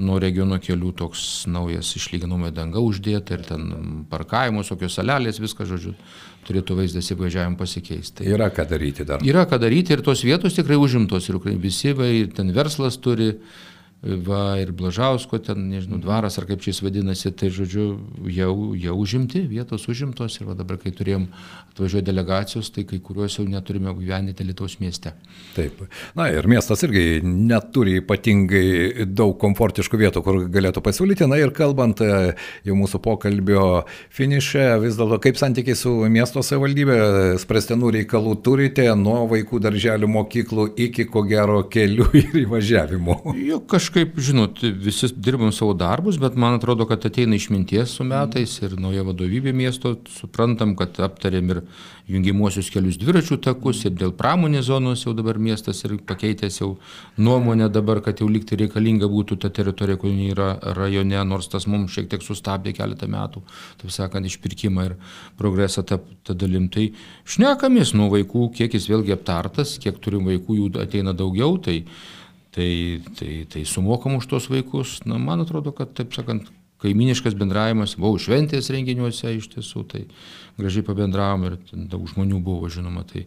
nuo 0.00 0.18
regiono 0.18 0.58
kelių 0.62 0.90
toks 0.98 1.44
naujas 1.50 1.92
išlyginamai 1.98 2.50
danga 2.54 2.82
uždėta 2.82 3.36
ir 3.36 3.44
ten 3.46 3.68
parkavimus, 4.10 4.72
tokios 4.72 4.96
salelės, 4.98 5.38
viskas, 5.42 5.68
žodžiu, 5.70 5.94
turėtų 6.48 6.78
vaizdas 6.80 7.10
įvažiavim 7.14 7.54
pasikeisti. 7.60 8.22
Tai 8.22 8.32
yra 8.34 8.50
ką 8.54 8.66
daryti 8.70 9.06
dar. 9.06 9.22
Yra 9.26 9.44
ką 9.48 9.60
daryti 9.62 9.94
ir 9.94 10.02
tos 10.04 10.24
vietos 10.26 10.58
tikrai 10.58 10.78
užimtos 10.80 11.30
ir 11.30 11.38
visi, 11.62 11.94
vai, 11.94 12.10
ten 12.34 12.50
verslas 12.56 12.98
turi, 12.98 13.36
va, 14.04 14.58
ir 14.60 14.72
Blažausko 14.76 15.38
ten, 15.40 15.68
nežinau, 15.72 15.98
dvaras 16.02 16.36
ar 16.38 16.46
kaip 16.48 16.60
čia 16.60 16.72
jis 16.72 16.82
vadinasi, 16.84 17.32
tai 17.32 17.48
žodžiu, 17.54 17.86
jau, 18.28 18.52
jau 18.76 18.96
užimti, 19.00 19.44
vietos 19.48 19.88
užimtos 19.88 20.36
ir 20.40 20.48
va, 20.50 20.56
dabar, 20.58 20.76
kai 20.82 20.92
turėjom 20.94 21.26
atvažiuoti 21.72 22.06
delegacijos, 22.06 22.68
tai 22.74 22.84
kai 22.88 23.00
kuriuos 23.02 23.38
jau 23.38 23.46
neturime 23.48 23.94
gyventi 23.96 24.44
Lietuvos 24.44 24.76
mieste. 24.82 25.14
Taip. 25.56 25.80
Na 26.18 26.28
ir 26.30 26.46
miestas 26.50 26.84
irgi 26.84 27.22
neturi 27.24 27.96
ypatingai 28.02 29.06
daug 29.08 29.38
komfortiškų 29.40 30.00
vietų, 30.04 30.22
kur 30.26 30.40
galėtų 30.52 30.84
pasiūlyti. 30.84 31.26
Na 31.30 31.40
ir 31.40 31.54
kalbant 31.56 32.02
e, 32.04 32.34
jau 32.66 32.76
mūsų 32.78 33.00
pokalbio 33.02 33.64
finiše, 34.14 34.66
vis 34.84 34.98
dėlto 35.00 35.18
kaip 35.24 35.40
santykiai 35.40 35.78
su 35.78 35.94
miesto 36.12 36.44
savivaldybė, 36.44 36.98
spręstinų 37.42 37.94
reikalų 37.98 38.36
turite 38.44 38.86
nuo 39.00 39.24
vaikų 39.32 39.62
darželių 39.64 40.12
mokyklų 40.18 40.68
iki 40.88 41.08
ko 41.08 41.24
gero 41.26 41.64
kelių 41.72 42.10
ir 42.22 42.38
įvažiavimo. 42.44 43.18
Jo, 43.40 43.62
kažkaip 43.70 43.93
kažkaip, 43.94 44.18
žinot, 44.18 44.58
visi 44.82 45.06
dirbam 45.14 45.52
savo 45.52 45.74
darbus, 45.74 46.16
bet 46.18 46.34
man 46.34 46.56
atrodo, 46.58 46.86
kad 46.86 47.04
ateina 47.06 47.36
išminties 47.36 47.92
su 47.94 48.04
metais 48.04 48.56
ir 48.62 48.74
nauja 48.80 49.04
vadovybė 49.06 49.52
miesto, 49.54 49.94
suprantam, 50.10 50.74
kad 50.74 50.98
aptarėm 50.98 51.50
ir 51.54 51.60
jungimuosius 52.10 52.72
kelius 52.74 52.98
dviračių 52.98 53.38
takus 53.44 53.84
ir 53.84 53.94
dėl 53.94 54.10
pramonės 54.18 54.66
zonos 54.66 55.04
jau 55.06 55.14
dabar 55.14 55.38
miestas 55.38 55.84
ir 55.84 55.94
pakeitęs 56.02 56.58
jau 56.60 56.72
nuomonę 57.16 57.68
dabar, 57.70 58.00
kad 58.02 58.18
jau 58.18 58.26
likti 58.28 58.58
reikalinga 58.58 59.06
būtų 59.06 59.38
ta 59.44 59.52
teritorija, 59.54 60.00
kuri 60.02 60.26
yra 60.32 60.50
rajone, 60.74 61.22
nors 61.24 61.48
tas 61.52 61.68
mums 61.70 61.94
šiek 61.94 62.10
tiek 62.10 62.26
sustabdė 62.26 62.74
keletą 62.74 63.06
metų, 63.06 63.44
taip 63.78 63.94
sakant, 63.94 64.26
išpirkimą 64.26 64.88
ir 64.90 64.98
progresą 65.38 65.86
tą, 65.86 66.00
tą 66.26 66.34
dalim. 66.34 66.66
Tai 66.68 66.88
šnekamis 67.30 67.94
nuo 67.94 68.10
vaikų, 68.16 68.50
kiek 68.58 68.74
jis 68.74 68.90
vėlgi 68.90 69.14
aptartas, 69.14 69.78
kiek 69.78 70.02
turim 70.02 70.26
vaikų, 70.26 70.60
jų 70.60 70.70
ateina 70.82 71.14
daugiau. 71.14 71.56
Tai 71.62 71.78
tai, 72.54 73.02
tai, 73.18 73.44
tai 73.50 73.64
sumokam 73.68 74.18
už 74.20 74.28
tos 74.30 74.48
vaikus. 74.50 75.00
Na, 75.08 75.18
man 75.18 75.42
atrodo, 75.44 75.74
kad, 75.76 75.92
taip 75.96 76.14
sakant, 76.16 76.50
kaiminiškas 76.84 77.36
bendravimas, 77.38 77.96
buvau 77.98 78.20
šventės 78.20 78.70
renginiuose 78.74 79.32
iš 79.38 79.48
tiesų, 79.54 79.84
tai 79.90 80.04
gražiai 80.60 80.84
pabendravom 80.86 81.48
ir 81.48 81.58
daug 81.72 82.04
žmonių 82.12 82.40
buvo, 82.44 82.70
žinoma. 82.72 83.06
Tai, 83.08 83.24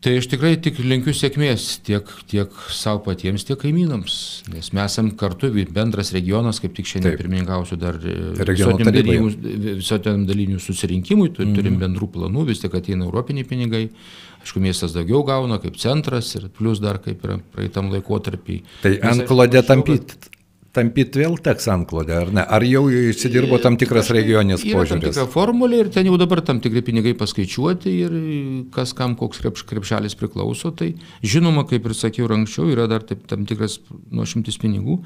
tai 0.00 0.16
aš 0.16 0.30
tikrai 0.32 0.54
tik 0.62 0.78
linkiu 0.80 1.12
sėkmės 1.16 1.64
tiek, 1.84 2.08
tiek 2.30 2.54
savo 2.72 3.02
patiems, 3.04 3.44
tiek 3.48 3.58
kaimynams, 3.60 4.14
nes 4.52 4.70
mes 4.76 4.86
esam 4.86 5.10
kartu 5.20 5.50
bendras 5.74 6.12
regionas, 6.16 6.60
kaip 6.62 6.72
tik 6.76 6.86
šiandien 6.88 7.18
pirmininkausiu 7.20 7.76
dar 7.80 7.94
visuotiniam 8.00 10.24
dalinių 10.28 10.58
susirinkimui, 10.62 11.28
turim 11.36 11.74
mm. 11.74 11.80
bendrų 11.84 12.06
planų, 12.16 12.40
vis 12.48 12.62
tik 12.64 12.72
ateina 12.80 13.02
europiniai 13.08 13.46
pinigai. 13.48 13.84
Aišku, 14.40 14.58
miestas 14.64 14.94
daugiau 14.96 15.20
gauna 15.28 15.56
kaip 15.60 15.74
centras 15.76 16.32
ir 16.38 16.42
plus 16.56 16.80
dar 16.80 16.96
kaip 17.04 17.20
yra 17.26 17.36
praeitam 17.52 17.86
laikotarpį. 17.92 18.56
Tai 18.80 18.92
antklodė 19.12 19.60
tampyti. 19.68 20.16
Tampyti 20.70 21.18
vėl 21.18 21.32
teks 21.42 21.64
antklodė, 21.72 22.14
ar 22.22 22.28
ne? 22.30 22.42
Ar 22.46 22.62
jau 22.62 22.84
įsidirbo 22.94 23.58
tam 23.58 23.74
tikras 23.80 24.12
regioninis 24.14 24.62
požiūris? 24.62 24.92
Tam 24.92 25.00
tikra 25.02 25.24
formulė 25.32 25.80
ir 25.82 25.90
ten 25.90 26.06
jau 26.06 26.14
dabar 26.20 26.44
tam 26.46 26.60
tikri 26.62 26.84
pinigai 26.86 27.16
paskaičiuoti 27.18 27.94
ir 28.04 28.14
kas 28.74 28.94
kam 28.94 29.16
koks 29.18 29.42
krepš, 29.42 29.64
krepšelis 29.66 30.14
priklauso. 30.20 30.70
Tai 30.70 30.92
žinoma, 31.26 31.66
kaip 31.66 31.90
ir 31.90 31.96
sakiau 31.98 32.30
anksčiau, 32.36 32.68
yra 32.70 32.86
dar 32.90 33.02
taip, 33.02 33.26
tam 33.30 33.48
tikras 33.50 33.80
nuošimtis 34.14 34.60
pinigų 34.62 35.00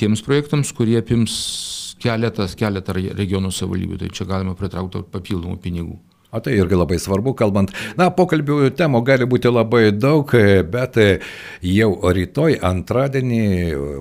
tiems 0.00 0.24
projektams, 0.24 0.72
kurie 0.76 0.96
apims 1.00 1.36
keletas, 2.00 2.56
keletą 2.56 2.96
regionų 2.96 3.52
savivaldybių. 3.52 4.00
Tai 4.00 4.10
čia 4.16 4.28
galima 4.28 4.56
pritraukti 4.56 5.04
papildomų 5.12 5.60
pinigų. 5.60 6.00
O 6.34 6.40
tai 6.42 6.56
irgi 6.58 6.74
labai 6.74 6.96
svarbu, 6.98 7.30
kalbant, 7.38 7.70
na, 7.94 8.08
pokalbių 8.10 8.72
temų 8.74 9.04
gali 9.06 9.26
būti 9.30 9.52
labai 9.52 9.92
daug, 9.94 10.32
bet 10.66 10.96
jau 11.62 11.90
rytoj 12.16 12.56
antradienį 12.58 13.42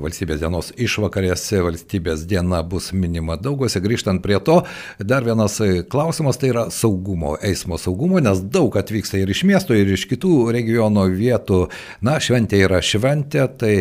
valstybės 0.01 0.39
dienos 0.41 0.71
išvakarėse 0.73 1.59
valstybės 1.61 2.23
diena 2.25 2.63
bus 2.65 2.87
minima 2.97 3.35
daugose. 3.37 3.77
Grįžtant 3.83 4.23
prie 4.23 4.39
to, 4.41 4.55
dar 4.97 5.27
vienas 5.27 5.59
klausimas 5.93 6.41
tai 6.41 6.49
yra 6.55 6.63
saugumo, 6.73 7.35
eismo 7.37 7.77
saugumo, 7.77 8.17
nes 8.17 8.41
daug 8.55 8.73
atvyksta 8.81 9.21
ir 9.21 9.29
iš 9.29 9.43
miesto, 9.51 9.77
ir 9.77 9.93
iš 9.93 10.07
kitų 10.09 10.49
regiono 10.57 11.05
vietų. 11.13 11.67
Na, 12.01 12.17
šventė 12.17 12.63
yra 12.65 12.81
šventė, 12.81 13.45
tai 13.61 13.75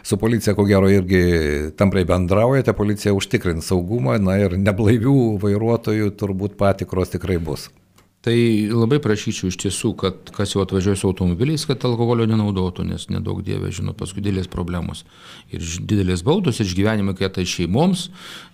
su 0.00 0.16
policija 0.16 0.56
ko 0.56 0.64
gero 0.70 0.88
irgi 0.88 1.74
tamprai 1.76 2.06
bendraujate, 2.08 2.72
policija 2.80 3.12
užtikrins 3.12 3.68
saugumą, 3.68 4.16
na 4.24 4.40
ir 4.40 4.56
neblaivių 4.56 5.18
vairuotojų 5.44 6.14
turbūt 6.16 6.56
patikros 6.56 7.12
tikrai 7.12 7.36
bus. 7.36 7.68
Tai 8.20 8.36
labai 8.68 8.98
prašyčiau 9.00 9.48
iš 9.48 9.56
tiesų, 9.62 9.94
kad 9.96 10.30
kas 10.36 10.50
jau 10.52 10.60
atvažiuoja 10.60 10.98
su 11.00 11.08
automobiliais, 11.08 11.62
kad 11.64 11.80
alkoholio 11.88 12.26
nenaudotų, 12.28 12.84
nes 12.84 13.06
nedaug 13.08 13.38
dievė, 13.46 13.70
žinot, 13.72 13.96
paskui 13.96 14.20
didelės 14.20 14.50
problemos. 14.52 15.06
Ir 15.48 15.64
didelės 15.64 16.20
baudos, 16.26 16.58
ir 16.60 16.68
išgyvenimai, 16.68 17.14
kai 17.16 17.30
tai 17.32 17.46
šeimoms, 17.48 18.10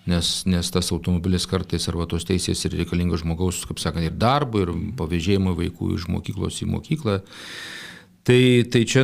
nes, 0.06 0.28
nes 0.46 0.70
tas 0.70 0.92
automobilis 0.94 1.48
kartais 1.50 1.88
arba 1.90 2.06
tos 2.06 2.28
teisės 2.28 2.62
ir 2.62 2.76
reikalingas 2.78 3.24
žmogaus, 3.24 3.64
kaip 3.66 3.82
sakant, 3.82 4.06
ir 4.06 4.14
darbo, 4.14 4.62
ir 4.62 4.70
pavėžėjimo 5.00 5.56
vaikų 5.58 5.96
iš 5.96 6.06
mokyklos 6.14 6.60
į 6.62 6.68
mokyklą. 6.70 7.16
Tai, 8.26 8.38
tai 8.70 8.82
čia 8.86 9.02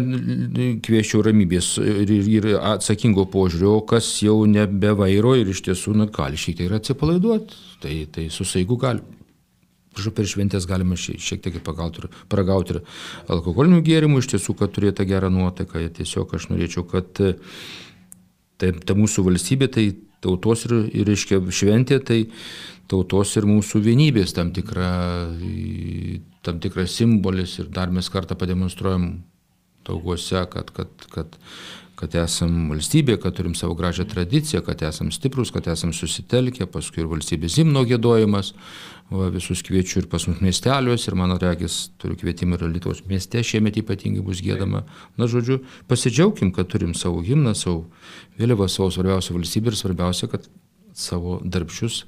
kviečiau 0.82 1.24
ramybės 1.26 1.72
ir, 1.82 2.12
ir 2.30 2.46
atsakingo 2.58 3.24
požiūrio, 3.30 3.80
kas 3.90 4.12
jau 4.22 4.38
nebe 4.50 4.94
vairo 4.98 5.34
ir 5.38 5.50
iš 5.50 5.64
tiesų 5.66 5.96
na, 5.98 6.06
gali 6.10 6.38
šiek 6.38 6.60
tiek 6.60 6.70
ir 6.70 6.78
atsipalaiduoti. 6.78 7.60
Tai, 7.82 7.96
tai 8.14 8.28
su 8.34 8.46
saigu 8.46 8.78
gali 8.82 9.21
Žinau, 9.92 10.14
per 10.16 10.28
šventės 10.28 10.66
galima 10.68 10.96
šiek 10.96 11.42
tiek 11.44 11.58
pagauti 11.64 12.02
ir 12.02 12.08
paragauti 12.32 12.76
ir 12.76 12.80
alkoholinių 13.32 13.82
gėrimų, 13.84 14.22
iš 14.22 14.30
tiesų, 14.32 14.56
kad 14.60 14.72
turėtų 14.72 15.04
gerą 15.10 15.28
nuotaiką. 15.32 15.82
Tiesiog 15.98 16.32
aš 16.38 16.48
norėčiau, 16.52 16.86
kad 16.88 17.10
tai, 17.18 18.70
ta 18.72 18.96
mūsų 18.96 19.26
valstybė, 19.28 19.68
tai 19.74 19.86
tautos 20.24 20.64
ir, 20.68 20.76
ir 20.94 21.10
reiškia 21.10 21.42
šventė, 21.52 21.98
tai 22.00 22.22
tautos 22.90 23.34
ir 23.36 23.48
mūsų 23.48 23.82
vienybės 23.84 24.34
tam 24.36 24.52
tikra, 24.54 24.88
tam 26.46 26.62
tikras 26.62 26.96
simbolis 26.96 27.58
ir 27.60 27.70
dar 27.74 27.92
mes 27.94 28.08
kartą 28.12 28.36
pademonstruojam 28.38 29.12
tauguose, 29.86 30.44
kad, 30.52 30.70
kad, 30.74 31.06
kad, 31.12 31.38
kad 32.02 32.16
esam 32.18 32.66
valstybė, 32.72 33.14
kad 33.22 33.36
turim 33.38 33.52
savo 33.54 33.76
gražią 33.78 34.08
tradiciją, 34.10 34.64
kad 34.66 34.80
esam 34.82 35.12
stiprus, 35.14 35.52
kad 35.54 35.68
esam 35.70 35.92
susitelkę, 35.94 36.66
paskui 36.66 37.04
ir 37.04 37.10
valstybės 37.12 37.60
himno 37.60 37.84
gėdojimas. 37.86 38.50
Va, 39.12 39.28
visus 39.30 39.60
kviečiu 39.62 40.00
ir 40.00 40.08
pas 40.10 40.24
mus 40.26 40.40
miesteliuose, 40.42 41.04
ir 41.10 41.16
mano 41.20 41.36
regis 41.38 41.92
turiu 42.00 42.16
kvietimą 42.18 42.56
ir 42.56 42.64
Lietuvos 42.72 43.04
mieste, 43.06 43.42
šiemet 43.44 43.78
ypatingai 43.82 44.24
bus 44.24 44.40
gėdama. 44.42 44.82
Na, 45.20 45.28
žodžiu, 45.30 45.60
pasidžiaugim, 45.90 46.50
kad 46.56 46.72
turim 46.72 46.96
savo 46.98 47.20
himną, 47.22 47.52
savo 47.58 47.84
vėliavą, 48.40 48.70
savo 48.72 48.88
svarbiausią 48.94 49.36
valstybę 49.36 49.70
ir 49.70 49.78
svarbiausia, 49.78 50.30
kad 50.32 50.48
savo 50.96 51.38
darbščius, 51.44 52.06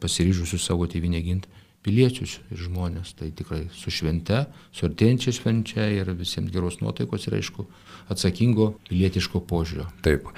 pasiryžusius 0.00 0.66
savo 0.66 0.88
tėvynę 0.90 1.22
ginti 1.26 1.60
piliečius 1.86 2.38
ir 2.50 2.62
žmonės. 2.66 3.14
Tai 3.18 3.30
tikrai 3.36 3.62
su 3.74 3.92
švente, 3.94 4.44
su 4.72 4.88
artėjančia 4.88 5.36
švenčia 5.36 5.86
ir 5.96 6.12
visiems 6.18 6.52
geros 6.54 6.80
nuotaikos 6.82 7.28
ir 7.28 7.38
aišku 7.40 7.66
atsakingo 8.12 8.74
pilietiško 8.88 9.42
požiūrio. 9.50 9.88
Taip. 10.04 10.28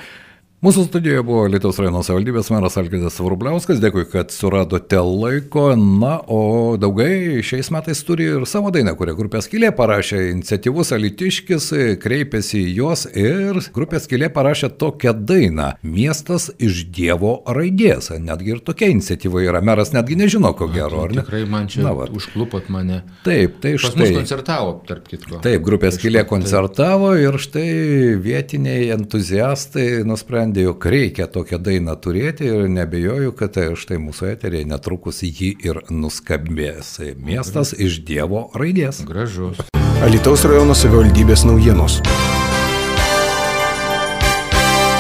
Mūsų 0.63 0.85
studijoje 0.87 1.23
buvo 1.27 1.49
Lietuvos 1.51 1.81
rajono 1.83 2.05
savivaldybės 2.07 2.47
meras 2.55 2.77
Algirdas 2.79 3.17
Vrubliauskas, 3.19 3.81
dėkui, 3.83 4.05
kad 4.07 4.31
suradote 4.31 5.01
laiko. 5.03 5.73
Na, 5.75 6.21
o 6.31 6.77
daugai 6.79 7.41
šiais 7.43 7.67
metais 7.75 7.99
turi 8.07 8.29
ir 8.31 8.45
savo 8.47 8.71
dainą, 8.71 8.93
kurią 8.95 9.17
grupės 9.19 9.51
Kilė 9.51 9.73
parašė, 9.75 10.21
iniciatyvus 10.37 10.93
Alitiškis 10.95 11.67
kreipėsi 12.05 12.61
į 12.61 12.77
juos 12.77 13.03
ir 13.11 13.59
grupės 13.75 14.07
Kilė 14.07 14.29
parašė 14.31 14.71
tokią 14.79 15.17
dainą- 15.33 15.73
Miestas 15.97 16.47
iš 16.63 16.85
Dievo 16.95 17.33
raidės. 17.43 18.13
Netgi 18.23 18.55
ir 18.55 18.63
tokia 18.63 18.93
iniciatyva 18.95 19.43
yra, 19.43 19.65
meras 19.67 19.91
netgi 19.91 20.15
nežino, 20.15 20.55
ko 20.55 20.71
gero, 20.71 21.03
ar 21.09 21.11
ne? 21.11 21.27
Tikrai 21.27 21.43
man 21.49 21.67
čia 21.67 21.83
Na, 21.83 21.91
vat. 21.91 22.15
užklupot 22.15 22.71
mane. 22.71 23.03
Taip, 23.25 23.59
tai 23.59 23.75
štai. 23.75 23.99
Pas 23.99 23.99
mus 23.99 24.17
koncertavo, 24.23 24.79
tarp 24.87 25.11
kitko. 25.11 25.43
Taip, 25.43 25.61
grupės 25.61 25.99
Kilė 25.99 26.23
koncertavo 26.25 27.17
ir 27.19 27.33
štai 27.35 28.15
vietiniai 28.23 28.93
entuziastai 28.95 30.05
nusprendė 30.07 30.52
nusprendė, 30.53 30.63
jog 30.69 30.85
reikia 30.87 31.27
tokią 31.27 31.59
dainą 31.59 31.97
turėti 31.97 32.45
ir 32.45 32.69
nebejoju, 32.69 33.33
kad 33.33 33.53
tai 33.55 33.75
štai 33.77 33.99
mūsų 33.99 34.33
eteriai 34.33 34.65
netrukus 34.65 35.23
jį 35.23 35.57
ir 35.65 35.83
nuskambės. 35.91 37.01
Miestas 37.17 37.73
iš 37.73 38.03
Dievo 38.05 38.51
raidės. 38.55 39.05
Gražus. 39.05 39.59
Alitaus 40.03 40.45
rajono 40.45 40.75
savivaldybės 40.75 41.45
naujienos. 41.47 42.03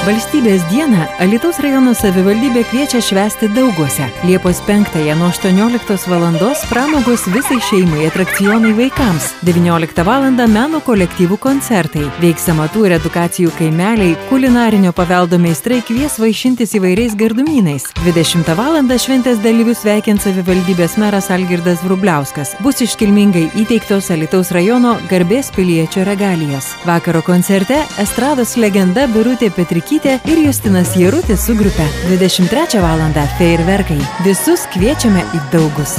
Valstybės 0.02 0.64
dieną 0.66 1.04
Alitaus 1.22 1.60
rajono 1.62 1.92
savivaldybė 1.94 2.64
kviečia 2.66 2.98
švęsti 3.06 3.46
Dauguose. 3.54 4.08
Liepos 4.26 4.58
5-ąją 4.66 5.14
nuo 5.14 5.28
18 5.30 6.08
val. 6.10 6.24
pramogos 6.70 7.28
visai 7.30 7.60
šeimai 7.62 8.08
atrakcionai 8.08 8.72
vaikams. 8.74 9.28
19 9.46 10.02
val. 10.04 10.26
meno 10.48 10.80
kolektyvų 10.80 11.38
koncertai. 11.38 12.02
Veiks 12.18 12.48
amatų 12.50 12.86
ir 12.86 12.94
edukacijų 12.96 13.52
kaimeliai, 13.58 14.16
kulinarinio 14.28 14.90
paveldo 14.92 15.38
meistrai 15.38 15.78
kvies 15.86 16.18
vaišintis 16.18 16.74
įvairiais 16.74 17.14
gardumynais. 17.14 17.86
20 18.02 18.56
val. 18.58 18.82
šventės 18.98 19.38
dalyvius 19.38 19.84
veikint 19.84 20.18
savivaldybės 20.18 20.98
meras 20.98 21.30
Algirdas 21.30 21.78
Vrubliauskas. 21.86 22.56
Bus 22.58 22.82
iškilmingai 22.82 23.52
įteiktos 23.54 24.10
Alitaus 24.10 24.50
rajono 24.50 24.98
garbės 25.08 25.54
piliečio 25.54 26.02
regalijos. 26.02 26.74
Vakaro 26.84 27.22
koncerte 27.22 27.78
estrados 28.02 28.56
legenda 28.56 29.06
Birutė 29.06 29.54
Petrikė 29.54 29.91
Šepetytė 29.92 30.33
ir 30.33 30.38
Justinas 30.46 30.94
Jarutis 30.96 31.44
su 31.44 31.52
grupe. 31.52 31.85
23 32.09 32.81
val. 32.81 33.05
fejerverkai. 33.37 34.00
Visus 34.24 34.64
kviečiame 34.72 35.20
į 35.37 35.46
daugus. 35.52 35.98